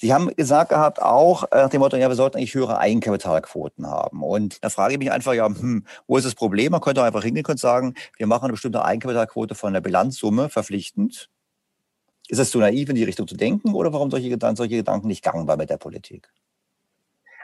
[0.00, 3.86] Sie haben gesagt gehabt auch äh, nach dem Motto, ja, wir sollten eigentlich höhere Eigenkapitalquoten
[3.86, 4.22] haben.
[4.22, 6.72] Und da frage ich mich einfach, ja, hm, wo ist das Problem?
[6.72, 11.28] Man könnte einfach hingehen und sagen, wir machen eine bestimmte Eigenkapitalquote von der Bilanzsumme verpflichtend.
[12.28, 15.06] Ist es zu naiv, in die Richtung zu denken oder warum solche Gedanken, solche Gedanken
[15.06, 16.30] nicht gangbar mit der Politik?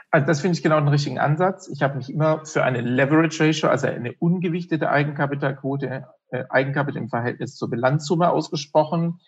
[0.09, 1.69] Also das finde ich genau den richtigen Ansatz.
[1.71, 7.09] Ich habe mich immer für eine Leverage Ratio, also eine ungewichtete Eigenkapitalquote, äh, Eigenkapital im
[7.09, 9.19] Verhältnis zur Bilanzsumme ausgesprochen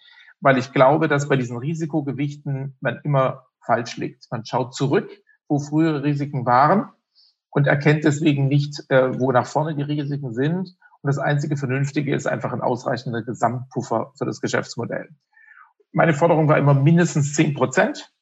[0.41, 4.25] weil ich glaube, dass bei diesen Risikogewichten man immer falsch liegt.
[4.31, 5.09] Man schaut zurück,
[5.47, 6.89] wo frühere Risiken waren
[7.49, 10.77] und erkennt deswegen nicht, äh, wo nach vorne die Risiken sind.
[11.01, 15.09] Und das einzige Vernünftige ist einfach ein ausreichender Gesamtpuffer für das Geschäftsmodell.
[15.91, 18.13] Meine Forderung war immer mindestens zehn Prozent.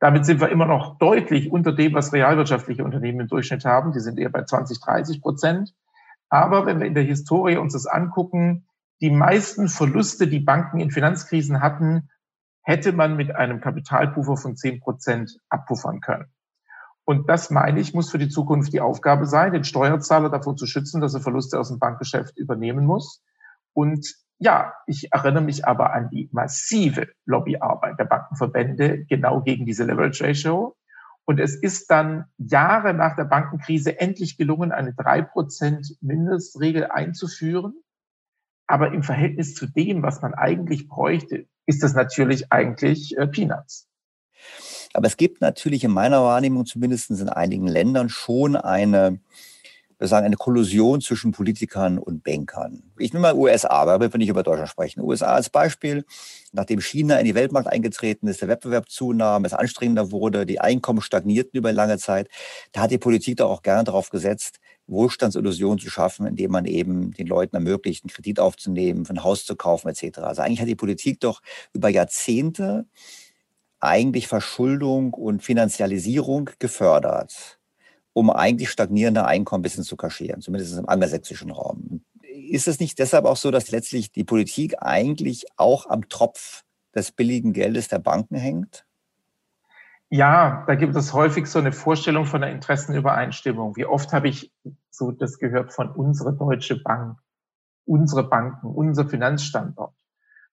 [0.00, 3.92] Damit sind wir immer noch deutlich unter dem, was realwirtschaftliche Unternehmen im Durchschnitt haben.
[3.92, 5.74] Die sind eher bei 20, 30 Prozent.
[6.28, 8.66] Aber wenn wir in der Historie uns das angucken,
[9.00, 12.10] die meisten Verluste, die Banken in Finanzkrisen hatten,
[12.62, 16.26] hätte man mit einem Kapitalpuffer von zehn Prozent abpuffern können.
[17.04, 20.66] Und das, meine ich, muss für die Zukunft die Aufgabe sein, den Steuerzahler davor zu
[20.66, 23.22] schützen, dass er Verluste aus dem Bankgeschäft übernehmen muss.
[23.72, 29.84] Und ja, ich erinnere mich aber an die massive Lobbyarbeit der Bankenverbände genau gegen diese
[29.84, 30.76] Leverage Ratio.
[31.24, 37.74] Und es ist dann Jahre nach der Bankenkrise endlich gelungen, eine drei Prozent Mindestregel einzuführen.
[38.70, 43.88] Aber im Verhältnis zu dem, was man eigentlich bräuchte, ist das natürlich eigentlich äh, Peanuts.
[44.94, 49.18] Aber es gibt natürlich in meiner Wahrnehmung, zumindest in einigen Ländern, schon eine,
[49.98, 52.84] wir sagen, eine Kollusion zwischen Politikern und Bankern.
[52.96, 55.00] Ich nehme mal USA, weil wir nicht über Deutschland sprechen.
[55.00, 56.04] USA als Beispiel,
[56.52, 61.00] nachdem China in die Weltmarkt eingetreten ist, der Wettbewerb zunahm, es anstrengender wurde, die Einkommen
[61.00, 62.28] stagnierten über lange Zeit,
[62.70, 64.60] da hat die Politik doch auch gerne darauf gesetzt,
[64.90, 69.56] Wohlstandsillusion zu schaffen, indem man eben den Leuten ermöglicht, einen Kredit aufzunehmen, ein Haus zu
[69.56, 70.18] kaufen etc.
[70.18, 71.40] Also eigentlich hat die Politik doch
[71.72, 72.86] über Jahrzehnte
[73.80, 77.58] eigentlich Verschuldung und Finanzialisierung gefördert,
[78.12, 82.02] um eigentlich stagnierende Einkommen ein bisschen zu kaschieren, zumindest im angelsächsischen Raum.
[82.22, 86.64] Ist es nicht deshalb auch so, dass letztlich die Politik eigentlich auch am Tropf
[86.94, 88.84] des billigen Geldes der Banken hängt?
[90.12, 93.76] Ja, da gibt es häufig so eine Vorstellung von einer Interessenübereinstimmung.
[93.76, 94.52] Wie oft habe ich
[94.90, 97.16] so das gehört von unserer Deutsche Bank,
[97.86, 99.94] unsere Banken, unser Finanzstandort.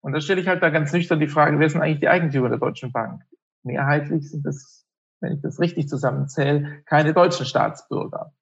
[0.01, 2.49] Und da stelle ich halt da ganz nüchtern die Frage, wer sind eigentlich die Eigentümer
[2.49, 3.23] der Deutschen Bank?
[3.63, 4.85] Mehrheitlich sind es,
[5.21, 8.33] wenn ich das richtig zusammenzähle, keine deutschen Staatsbürger.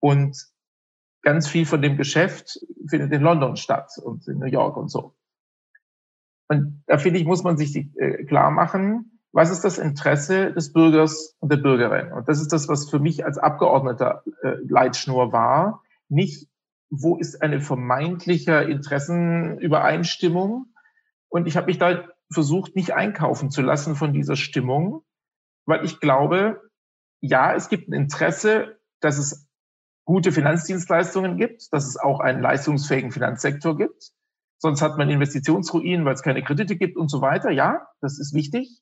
[0.00, 0.44] Und
[1.22, 5.14] ganz viel von dem Geschäft findet in London statt und in New York und so.
[6.48, 10.72] Und da finde ich, muss man sich äh, klar machen, was ist das Interesse des
[10.72, 12.12] Bürgers und der Bürgerin?
[12.12, 15.82] Und das ist das, was für mich als Abgeordneter äh, Leitschnur war.
[16.08, 16.48] Nicht,
[16.90, 20.72] wo ist eine vermeintliche Interessenübereinstimmung?
[21.28, 25.02] Und ich habe mich da versucht, nicht einkaufen zu lassen von dieser Stimmung,
[25.66, 26.62] weil ich glaube,
[27.20, 29.46] ja, es gibt ein Interesse, dass es
[30.04, 34.12] gute Finanzdienstleistungen gibt, dass es auch einen leistungsfähigen Finanzsektor gibt.
[34.56, 37.50] Sonst hat man Investitionsruinen, weil es keine Kredite gibt und so weiter.
[37.50, 38.80] Ja, das ist wichtig.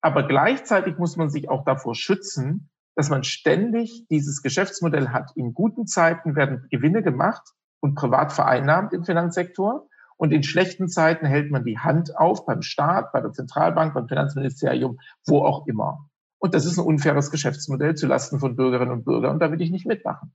[0.00, 5.32] Aber gleichzeitig muss man sich auch davor schützen, dass man ständig dieses Geschäftsmodell hat.
[5.36, 7.42] In guten Zeiten werden Gewinne gemacht
[7.80, 9.88] und privat vereinnahmt im Finanzsektor.
[10.16, 14.06] Und in schlechten Zeiten hält man die Hand auf beim Staat, bei der Zentralbank, beim
[14.06, 16.10] Finanzministerium, wo auch immer.
[16.38, 19.32] Und das ist ein unfaires Geschäftsmodell zulasten von Bürgerinnen und Bürgern.
[19.32, 20.32] Und da will ich nicht mitmachen.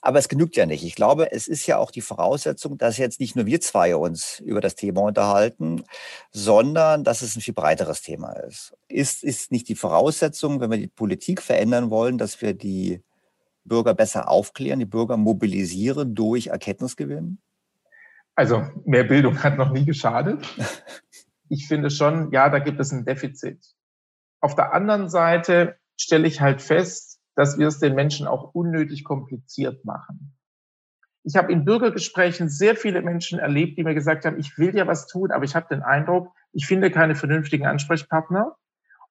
[0.00, 0.84] Aber es genügt ja nicht.
[0.84, 4.38] Ich glaube, es ist ja auch die Voraussetzung, dass jetzt nicht nur wir zwei uns
[4.40, 5.82] über das Thema unterhalten,
[6.30, 8.76] sondern dass es ein viel breiteres Thema ist.
[8.86, 13.02] Ist, ist nicht die Voraussetzung, wenn wir die Politik verändern wollen, dass wir die
[13.64, 17.38] Bürger besser aufklären, die Bürger mobilisieren durch Erkenntnisgewinn?
[18.36, 20.46] Also mehr Bildung hat noch nie geschadet.
[21.50, 23.58] Ich finde schon, ja, da gibt es ein Defizit.
[24.42, 27.07] Auf der anderen Seite stelle ich halt fest,
[27.38, 30.36] dass wir es den Menschen auch unnötig kompliziert machen.
[31.22, 34.88] Ich habe in Bürgergesprächen sehr viele Menschen erlebt, die mir gesagt haben, ich will ja
[34.88, 38.56] was tun, aber ich habe den Eindruck, ich finde keine vernünftigen Ansprechpartner.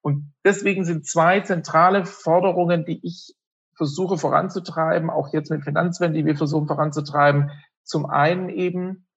[0.02, 3.34] Und deswegen sind zwei zentrale Forderungen, die ich
[3.78, 7.52] versuche voranzutreiben, auch jetzt mit Finanzwende, die wir versuchen voranzutreiben.
[7.84, 9.08] Zum einen eben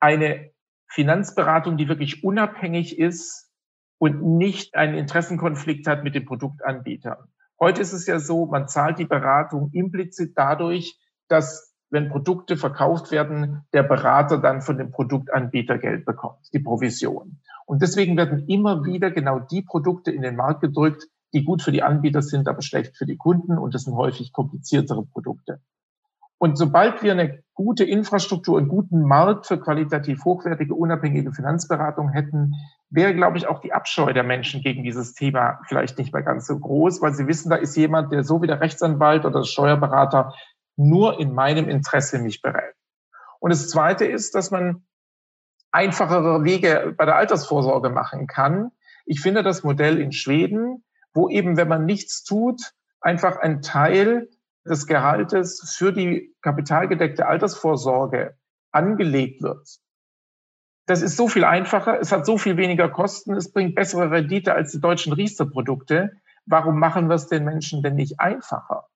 [0.00, 0.50] eine
[0.88, 3.50] Finanzberatung, die wirklich unabhängig ist
[3.96, 7.33] und nicht einen Interessenkonflikt hat mit den Produktanbietern.
[7.64, 13.10] Heute ist es ja so, man zahlt die Beratung implizit dadurch, dass wenn Produkte verkauft
[13.10, 17.40] werden, der Berater dann von dem Produktanbieter Geld bekommt, die Provision.
[17.64, 21.72] Und deswegen werden immer wieder genau die Produkte in den Markt gedrückt, die gut für
[21.72, 23.56] die Anbieter sind, aber schlecht für die Kunden.
[23.56, 25.62] Und das sind häufig kompliziertere Produkte.
[26.38, 32.54] Und sobald wir eine gute Infrastruktur, einen guten Markt für qualitativ hochwertige, unabhängige Finanzberatung hätten,
[32.90, 36.46] wäre, glaube ich, auch die Abscheu der Menschen gegen dieses Thema vielleicht nicht mehr ganz
[36.46, 39.46] so groß, weil sie wissen, da ist jemand, der so wie der Rechtsanwalt oder der
[39.46, 40.34] Steuerberater
[40.76, 42.74] nur in meinem Interesse mich berät.
[43.38, 44.84] Und das Zweite ist, dass man
[45.70, 48.70] einfachere Wege bei der Altersvorsorge machen kann.
[49.06, 52.60] Ich finde das Modell in Schweden, wo eben, wenn man nichts tut,
[53.00, 54.28] einfach ein Teil
[54.64, 58.36] des Gehaltes für die kapitalgedeckte Altersvorsorge
[58.72, 59.78] angelegt wird.
[60.86, 64.54] Das ist so viel einfacher, es hat so viel weniger Kosten, es bringt bessere Rendite
[64.54, 66.12] als die deutschen Riester-Produkte.
[66.44, 68.88] Warum machen wir es den Menschen denn nicht einfacher?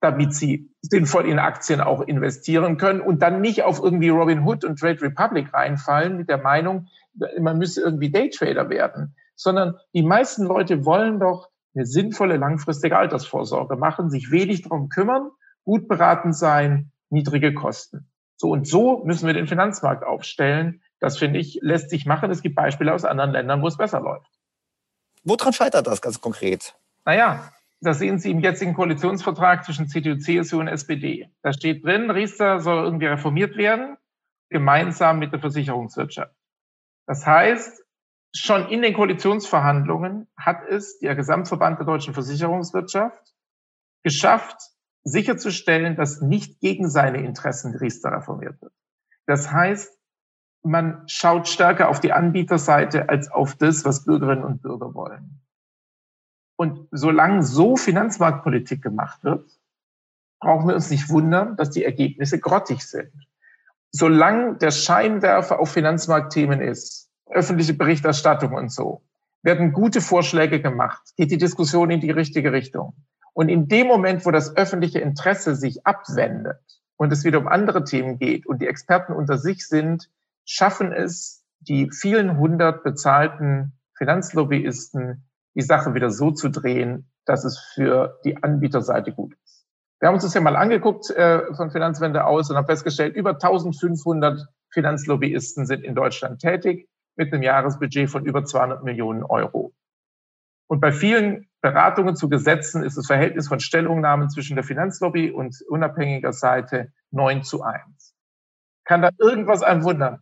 [0.00, 4.64] Damit sie sinnvoll in Aktien auch investieren können und dann nicht auf irgendwie Robin Hood
[4.64, 6.88] und Trade Republic reinfallen mit der Meinung,
[7.38, 13.76] man müsse irgendwie Daytrader werden, sondern die meisten Leute wollen doch eine sinnvolle langfristige Altersvorsorge
[13.76, 15.30] machen, sich wenig darum kümmern,
[15.64, 18.10] gut beraten sein, niedrige Kosten.
[18.36, 20.82] So und so müssen wir den Finanzmarkt aufstellen.
[21.00, 22.30] Das finde ich, lässt sich machen.
[22.30, 24.30] Es gibt Beispiele aus anderen Ländern, wo es besser läuft.
[25.24, 26.74] Woran scheitert das ganz konkret?
[27.04, 27.50] Naja,
[27.80, 31.30] das sehen Sie im jetzigen Koalitionsvertrag zwischen CDU, CSU und SPD.
[31.42, 33.96] Da steht drin, Riester soll irgendwie reformiert werden,
[34.48, 36.34] gemeinsam mit der Versicherungswirtschaft.
[37.06, 37.84] Das heißt,
[38.34, 43.34] schon in den Koalitionsverhandlungen hat es der Gesamtverband der deutschen Versicherungswirtschaft
[44.02, 44.56] geschafft,
[45.04, 48.72] sicherzustellen, dass nicht gegen seine Interessen Riester reformiert wird.
[49.26, 49.96] Das heißt,
[50.62, 55.40] man schaut stärker auf die Anbieterseite als auf das, was Bürgerinnen und Bürger wollen.
[56.56, 59.48] Und solange so Finanzmarktpolitik gemacht wird,
[60.40, 63.12] brauchen wir uns nicht wundern, dass die Ergebnisse grottig sind.
[63.92, 67.05] Solange der Scheinwerfer auf Finanzmarktthemen ist,
[67.36, 69.02] öffentliche Berichterstattung und so,
[69.42, 72.94] werden gute Vorschläge gemacht, geht die Diskussion in die richtige Richtung.
[73.32, 76.58] Und in dem Moment, wo das öffentliche Interesse sich abwendet
[76.96, 80.08] und es wieder um andere Themen geht und die Experten unter sich sind,
[80.46, 87.58] schaffen es die vielen hundert bezahlten Finanzlobbyisten, die Sache wieder so zu drehen, dass es
[87.74, 89.66] für die Anbieterseite gut ist.
[90.00, 93.30] Wir haben uns das ja mal angeguckt äh, von Finanzwende aus und haben festgestellt, über
[93.30, 99.72] 1500 Finanzlobbyisten sind in Deutschland tätig mit einem Jahresbudget von über 200 Millionen Euro.
[100.68, 105.56] Und bei vielen Beratungen zu Gesetzen ist das Verhältnis von Stellungnahmen zwischen der Finanzlobby und
[105.68, 108.14] unabhängiger Seite 9 zu 1.
[108.84, 110.20] Kann da irgendwas einem wundern?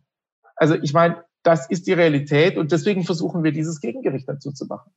[0.55, 4.65] Also ich meine, das ist die Realität und deswegen versuchen wir dieses Gegengericht dazu zu
[4.65, 4.91] machen.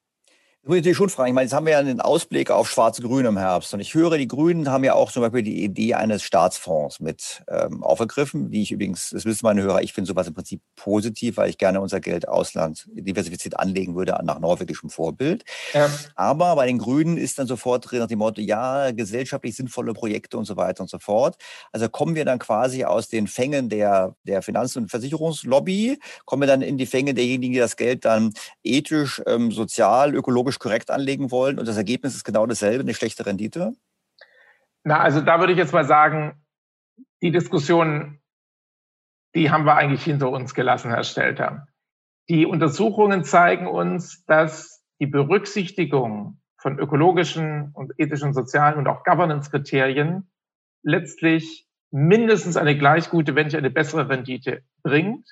[0.63, 1.29] Das muss ich natürlich schon fragen.
[1.29, 3.73] Ich meine, jetzt haben wir ja einen Ausblick auf Schwarz-Grün im Herbst.
[3.75, 7.45] Und ich höre, die Grünen haben ja auch zum Beispiel die Idee eines Staatsfonds mit
[7.49, 11.37] ähm, aufgegriffen, die ich übrigens, das wissen meine Hörer, ich finde sowas im Prinzip positiv,
[11.37, 15.45] weil ich gerne unser Geld Ausland diversifiziert anlegen würde, nach norwegischem Vorbild.
[15.75, 15.89] Ja.
[16.17, 20.37] Aber bei den Grünen ist dann sofort drin nach dem Motto, ja, gesellschaftlich sinnvolle Projekte
[20.39, 21.37] und so weiter und so fort.
[21.71, 26.49] Also kommen wir dann quasi aus den Fängen der, der Finanz- und Versicherungslobby, kommen wir
[26.49, 28.35] dann in die Fänge derjenigen, die das Geld dann
[28.65, 33.27] ethisch, ähm, sozial, ökologisch korrekt anlegen wollen und das Ergebnis ist genau dasselbe, eine schlechte
[33.27, 33.73] Rendite?
[34.85, 36.41] Na, also da würde ich jetzt mal sagen,
[37.23, 38.21] die Diskussion,
[39.35, 41.67] die haben wir eigentlich hinter uns gelassen, Herr Stelter.
[42.29, 50.31] Die Untersuchungen zeigen uns, dass die Berücksichtigung von ökologischen und ethischen, sozialen und auch Governance-Kriterien
[50.83, 55.27] letztlich mindestens eine gleich gute, wenn nicht eine bessere Rendite bringt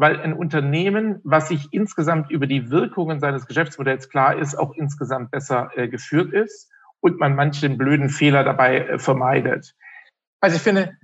[0.00, 5.30] weil ein Unternehmen, was sich insgesamt über die Wirkungen seines Geschäftsmodells klar ist, auch insgesamt
[5.30, 6.70] besser äh, geführt ist.
[7.02, 9.74] und man manchen blöden Fehler dabei äh, vermeidet.
[10.40, 10.96] Also ich finde,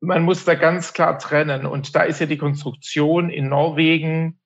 [0.00, 1.64] man muss da ganz klar trennen.
[1.64, 4.38] Und da ist ja die Konstruktion in Norwegen,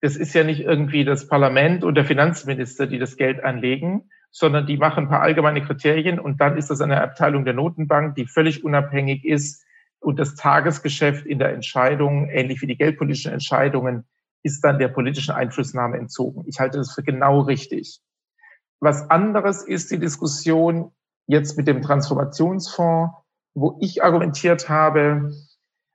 [0.00, 4.66] das ist ja nicht irgendwie das Parlament und der Finanzminister, die das Geld anlegen, sondern
[4.66, 8.26] die machen ein paar allgemeine Kriterien und dann ist das eine Abteilung der Notenbank, die
[8.26, 9.64] völlig unabhängig ist
[10.04, 14.04] und das Tagesgeschäft in der Entscheidung, ähnlich wie die geldpolitischen Entscheidungen,
[14.42, 16.44] ist dann der politischen Einflussnahme entzogen.
[16.46, 18.00] Ich halte das für genau richtig.
[18.80, 20.92] Was anderes ist die Diskussion
[21.26, 23.14] jetzt mit dem Transformationsfonds,
[23.54, 25.32] wo ich argumentiert habe,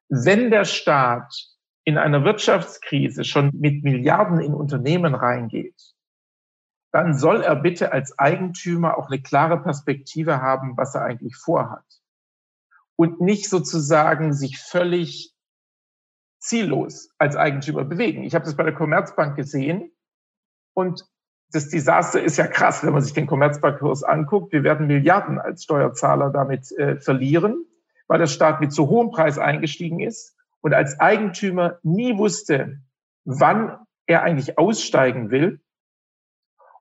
[0.09, 1.31] wenn der Staat
[1.83, 5.93] in einer Wirtschaftskrise schon mit Milliarden in Unternehmen reingeht,
[6.91, 11.98] dann soll er bitte als Eigentümer auch eine klare Perspektive haben, was er eigentlich vorhat.
[12.99, 15.33] Und nicht sozusagen sich völlig
[16.37, 18.23] ziellos als Eigentümer bewegen.
[18.23, 19.93] Ich habe das bei der Commerzbank gesehen
[20.73, 21.05] und
[21.49, 24.51] das Desaster ist ja krass, wenn man sich den Commerzbankkurs anguckt.
[24.51, 27.65] Wir werden Milliarden als Steuerzahler damit äh, verlieren,
[28.07, 32.81] weil der Staat mit zu hohem Preis eingestiegen ist und als Eigentümer nie wusste,
[33.23, 33.77] wann
[34.07, 35.61] er eigentlich aussteigen will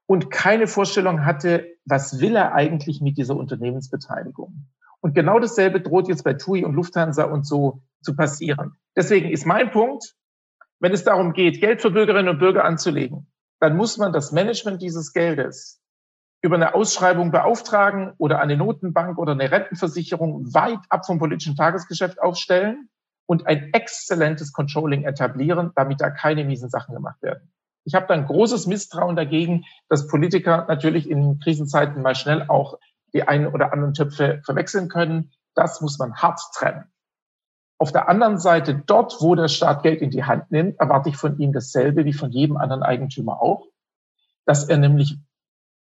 [0.06, 4.66] und keine Vorstellung hatte, was will er eigentlich mit dieser Unternehmensbeteiligung.
[5.00, 8.76] Und genau dasselbe droht jetzt bei TUI und Lufthansa und so zu passieren.
[8.96, 10.14] Deswegen ist mein Punkt,
[10.80, 13.30] wenn es darum geht, Geld für Bürgerinnen und Bürger anzulegen,
[13.60, 15.80] dann muss man das Management dieses Geldes
[16.40, 22.20] über eine Ausschreibung beauftragen oder eine Notenbank oder eine Rentenversicherung weit ab vom politischen Tagesgeschäft
[22.20, 22.88] aufstellen
[23.26, 27.52] und ein exzellentes Controlling etablieren, damit da keine miesen Sachen gemacht werden.
[27.84, 32.78] Ich habe da ein großes Misstrauen dagegen, dass Politiker natürlich in Krisenzeiten mal schnell auch
[33.12, 35.32] die einen oder anderen Töpfe verwechseln können.
[35.54, 36.84] Das muss man hart trennen.
[37.78, 41.16] Auf der anderen Seite, dort, wo der Staat Geld in die Hand nimmt, erwarte ich
[41.16, 43.66] von ihm dasselbe wie von jedem anderen Eigentümer auch,
[44.46, 45.16] dass er nämlich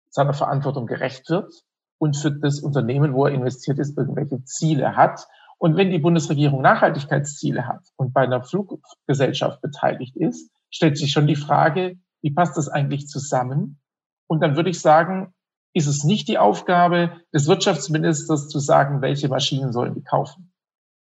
[0.10, 1.54] seiner Verantwortung gerecht wird
[1.98, 5.28] und für das Unternehmen, wo er investiert ist, irgendwelche Ziele hat.
[5.58, 11.28] Und wenn die Bundesregierung Nachhaltigkeitsziele hat und bei einer Fluggesellschaft beteiligt ist, stellt sich schon
[11.28, 13.80] die Frage, wie passt das eigentlich zusammen?
[14.28, 15.34] Und dann würde ich sagen,
[15.74, 20.54] ist es nicht die Aufgabe des Wirtschaftsministers zu sagen, welche Maschinen sollen die kaufen.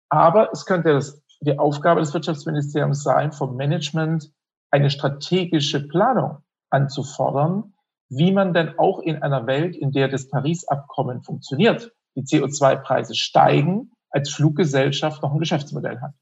[0.10, 4.32] Aber es könnte das, die Aufgabe des Wirtschaftsministeriums sein, vom Management
[4.72, 6.40] eine strategische Planung
[6.70, 7.74] anzufordern,
[8.10, 13.92] wie man denn auch in einer Welt, in der das Paris-Abkommen funktioniert, die CO2-Preise steigen,
[14.10, 16.14] als Fluggesellschaft noch ein Geschäftsmodell hat.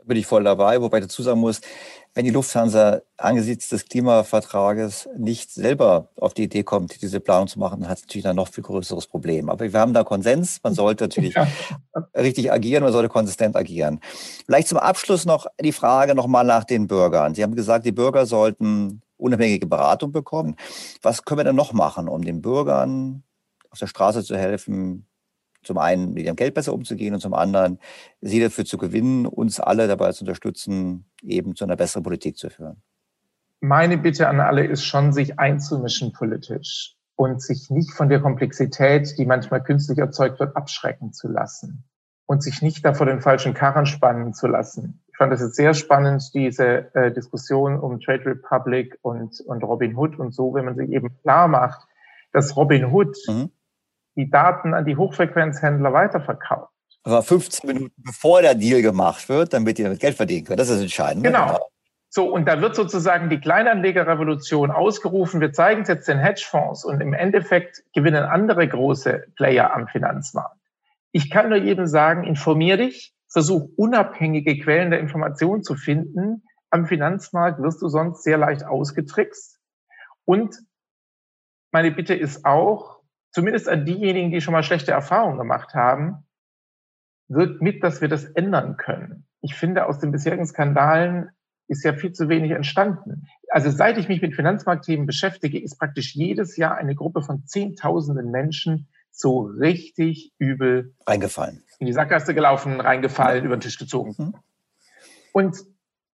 [0.00, 1.60] Da bin ich voll dabei, wobei ich dazu sagen muss,
[2.14, 7.58] wenn die Lufthansa angesichts des Klimavertrages nicht selber auf die Idee kommt, diese Planung zu
[7.58, 9.50] machen, hat es natürlich ein noch viel größeres Problem.
[9.50, 10.58] Aber wir haben da Konsens.
[10.62, 11.46] Man sollte natürlich ja.
[12.16, 14.00] richtig agieren, man sollte konsistent agieren.
[14.46, 17.34] Vielleicht zum Abschluss noch die Frage nochmal nach den Bürgern.
[17.34, 20.56] Sie haben gesagt, die Bürger sollten unabhängige Beratung bekommen.
[21.02, 23.22] Was können wir denn noch machen, um den Bürgern
[23.70, 25.06] auf der Straße zu helfen,
[25.62, 27.78] zum einen mit ihrem Geld besser umzugehen und zum anderen
[28.20, 32.50] sie dafür zu gewinnen, uns alle dabei zu unterstützen, eben zu einer besseren Politik zu
[32.50, 32.82] führen.
[33.60, 39.18] Meine Bitte an alle ist schon, sich einzumischen politisch und sich nicht von der Komplexität,
[39.18, 41.84] die manchmal künstlich erzeugt wird, abschrecken zu lassen
[42.24, 45.02] und sich nicht da vor den falschen Karren spannen zu lassen.
[45.08, 49.94] Ich fand das jetzt sehr spannend, diese äh, Diskussion um Trade Republic und, und Robin
[49.94, 51.86] Hood und so, wenn man sich eben klar macht,
[52.32, 53.50] dass Robin Hood mhm
[54.24, 56.70] die Daten an die Hochfrequenzhändler weiterverkauft.
[57.02, 60.58] Aber 15 Minuten bevor der Deal gemacht wird, damit die damit Geld verdienen können.
[60.58, 61.24] Das ist entscheidend.
[61.24, 61.58] Genau.
[62.12, 65.40] So, und da wird sozusagen die Kleinanlegerrevolution ausgerufen.
[65.40, 70.56] Wir zeigen es jetzt den Hedgefonds und im Endeffekt gewinnen andere große Player am Finanzmarkt.
[71.12, 76.42] Ich kann nur jedem sagen, informier dich, versuch unabhängige Quellen der Information zu finden.
[76.70, 79.58] Am Finanzmarkt wirst du sonst sehr leicht ausgetrickst.
[80.24, 80.56] Und
[81.72, 82.99] meine Bitte ist auch,
[83.30, 86.26] zumindest an diejenigen, die schon mal schlechte Erfahrungen gemacht haben,
[87.28, 89.26] wirkt mit, dass wir das ändern können.
[89.40, 91.30] Ich finde, aus den bisherigen Skandalen
[91.68, 93.26] ist ja viel zu wenig entstanden.
[93.48, 98.30] Also seit ich mich mit Finanzmarktthemen beschäftige, ist praktisch jedes Jahr eine Gruppe von Zehntausenden
[98.30, 101.62] Menschen so richtig übel reingefallen.
[101.78, 103.46] In die Sackgasse gelaufen, reingefallen, ja.
[103.46, 104.14] über den Tisch gezogen.
[104.18, 104.34] Mhm.
[105.32, 105.58] Und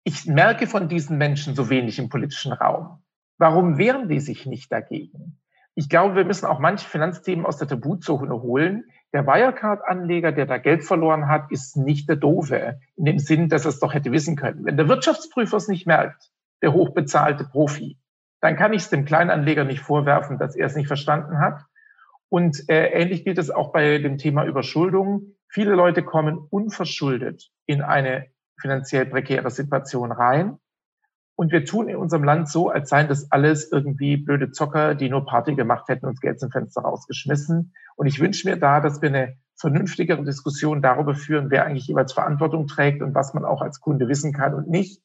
[0.04, 3.02] ich merke von diesen Menschen so wenig im politischen Raum.
[3.36, 5.40] Warum wehren die sich nicht dagegen?
[5.80, 8.84] Ich glaube, wir müssen auch manche Finanzthemen aus der Tabuzone holen.
[9.14, 13.64] Der Wirecard-Anleger, der da Geld verloren hat, ist nicht der Doofe, in dem Sinn, dass
[13.64, 14.66] er es doch hätte wissen können.
[14.66, 17.96] Wenn der Wirtschaftsprüfer es nicht merkt, der hochbezahlte Profi,
[18.42, 21.64] dann kann ich es dem Kleinanleger nicht vorwerfen, dass er es nicht verstanden hat.
[22.28, 25.34] Und äh, ähnlich gilt es auch bei dem Thema Überschuldung.
[25.48, 28.26] Viele Leute kommen unverschuldet in eine
[28.60, 30.58] finanziell prekäre Situation rein.
[31.40, 35.08] Und wir tun in unserem Land so, als seien das alles irgendwie blöde Zocker, die
[35.08, 37.72] nur Party gemacht hätten und das Geld zum Fenster rausgeschmissen.
[37.96, 42.12] Und ich wünsche mir da, dass wir eine vernünftigere Diskussion darüber führen, wer eigentlich jeweils
[42.12, 45.00] Verantwortung trägt und was man auch als Kunde wissen kann und nicht.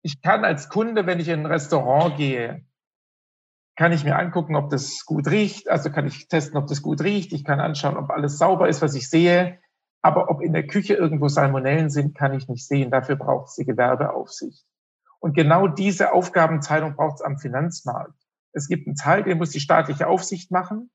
[0.00, 2.64] Ich kann als Kunde, wenn ich in ein Restaurant gehe,
[3.76, 5.68] kann ich mir angucken, ob das gut riecht.
[5.68, 7.34] Also kann ich testen, ob das gut riecht.
[7.34, 9.58] Ich kann anschauen, ob alles sauber ist, was ich sehe.
[10.00, 12.90] Aber ob in der Küche irgendwo Salmonellen sind, kann ich nicht sehen.
[12.90, 14.64] Dafür braucht es die Gewerbeaufsicht.
[15.22, 18.18] Und genau diese Aufgabenteilung braucht es am Finanzmarkt.
[18.52, 20.90] Es gibt einen Teil, den muss die staatliche Aufsicht machen.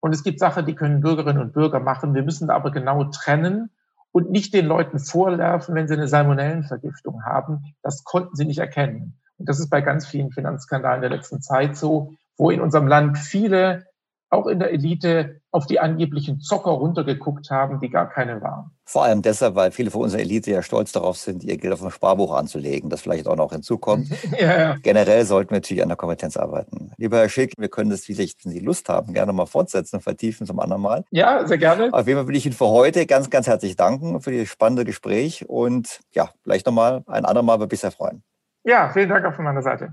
[0.00, 2.12] Und es gibt Sachen, die können Bürgerinnen und Bürger machen.
[2.12, 3.70] Wir müssen aber genau trennen
[4.10, 7.76] und nicht den Leuten vorwerfen, wenn sie eine Salmonellenvergiftung haben.
[7.82, 9.20] Das konnten sie nicht erkennen.
[9.38, 13.16] Und das ist bei ganz vielen Finanzskandalen der letzten Zeit so, wo in unserem Land
[13.16, 13.86] viele
[14.28, 18.70] auch in der Elite auf die angeblichen Zocker runtergeguckt haben, die gar keine waren.
[18.86, 21.84] Vor allem deshalb, weil viele von unserer Elite ja stolz darauf sind, ihr Geld auf
[21.84, 24.08] ein Sparbuch anzulegen, das vielleicht auch noch hinzukommt.
[24.40, 24.76] ja.
[24.82, 26.90] Generell sollten wir natürlich an der Kompetenz arbeiten.
[26.96, 29.96] Lieber Herr Schick, wir können das, wie Sie, wenn Sie Lust haben, gerne mal fortsetzen
[29.96, 31.04] und vertiefen zum anderen Mal.
[31.10, 31.92] Ja, sehr gerne.
[31.92, 34.84] Auf jeden Fall will ich Ihnen für heute ganz, ganz herzlich danken für das spannende
[34.84, 38.22] Gespräch und ja, vielleicht nochmal ein andermal würde mich sehr freuen.
[38.64, 39.92] Ja, vielen Dank auch von meiner Seite.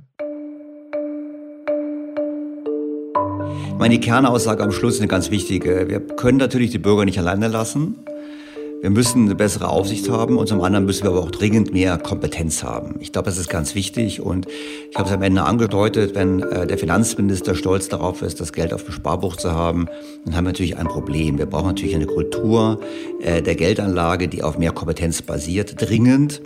[3.79, 5.87] Meine Kernaussage am Schluss ist eine ganz wichtige.
[5.87, 7.95] Wir können natürlich die Bürger nicht alleine lassen.
[8.81, 11.97] Wir müssen eine bessere Aufsicht haben und zum anderen müssen wir aber auch dringend mehr
[11.97, 12.95] Kompetenz haben.
[13.01, 14.47] Ich glaube, das ist ganz wichtig und
[14.89, 18.73] ich habe es am Ende angedeutet, wenn äh, der Finanzminister stolz darauf ist, das Geld
[18.73, 19.87] auf dem Sparbuch zu haben,
[20.23, 21.37] dann haben wir natürlich ein Problem.
[21.37, 22.79] Wir brauchen natürlich eine Kultur
[23.21, 26.41] äh, der Geldanlage, die auf mehr Kompetenz basiert, dringend,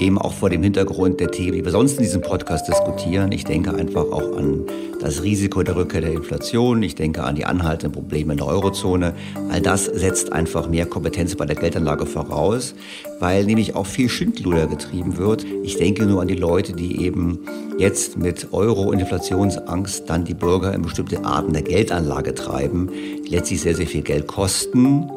[0.00, 3.32] eben auch vor dem Hintergrund der Themen, die wir sonst in diesem Podcast diskutieren.
[3.32, 4.66] Ich denke einfach auch an
[5.00, 9.14] das Risiko der Rückkehr der Inflation, ich denke an die anhaltenden Probleme in der Eurozone.
[9.50, 12.74] All das setzt einfach mehr Kompetenz bei der Geldanlage Geldanlage voraus,
[13.20, 15.44] weil nämlich auch viel Schindluder getrieben wird.
[15.62, 17.38] Ich denke nur an die Leute, die eben
[17.78, 22.90] jetzt mit Euro- und Inflationsangst dann die Bürger in bestimmte Arten der Geldanlage treiben,
[23.24, 25.08] die letztlich sehr, sehr viel Geld kosten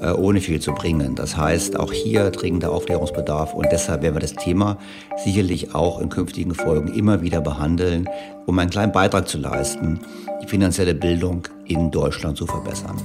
[0.00, 1.16] äh, ohne viel zu bringen.
[1.16, 4.78] Das heißt, auch hier dringender Aufklärungsbedarf und deshalb werden wir das Thema
[5.24, 8.08] sicherlich auch in künftigen Folgen immer wieder behandeln,
[8.46, 9.98] um einen kleinen Beitrag zu leisten,
[10.42, 12.96] die finanzielle Bildung in Deutschland zu verbessern.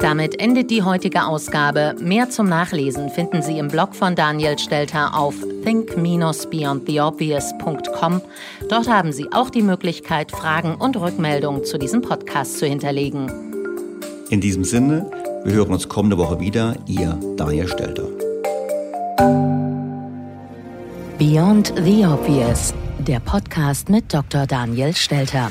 [0.00, 1.94] Damit endet die heutige Ausgabe.
[2.00, 8.22] Mehr zum Nachlesen finden Sie im Blog von Daniel Stelter auf think-beyondtheobvious.com.
[8.70, 13.30] Dort haben Sie auch die Möglichkeit, Fragen und Rückmeldungen zu diesem Podcast zu hinterlegen.
[14.30, 15.04] In diesem Sinne,
[15.44, 16.76] wir hören uns kommende Woche wieder.
[16.86, 18.08] Ihr Daniel Stelter.
[21.18, 24.46] Beyond the Obvious, der Podcast mit Dr.
[24.46, 25.50] Daniel Stelter.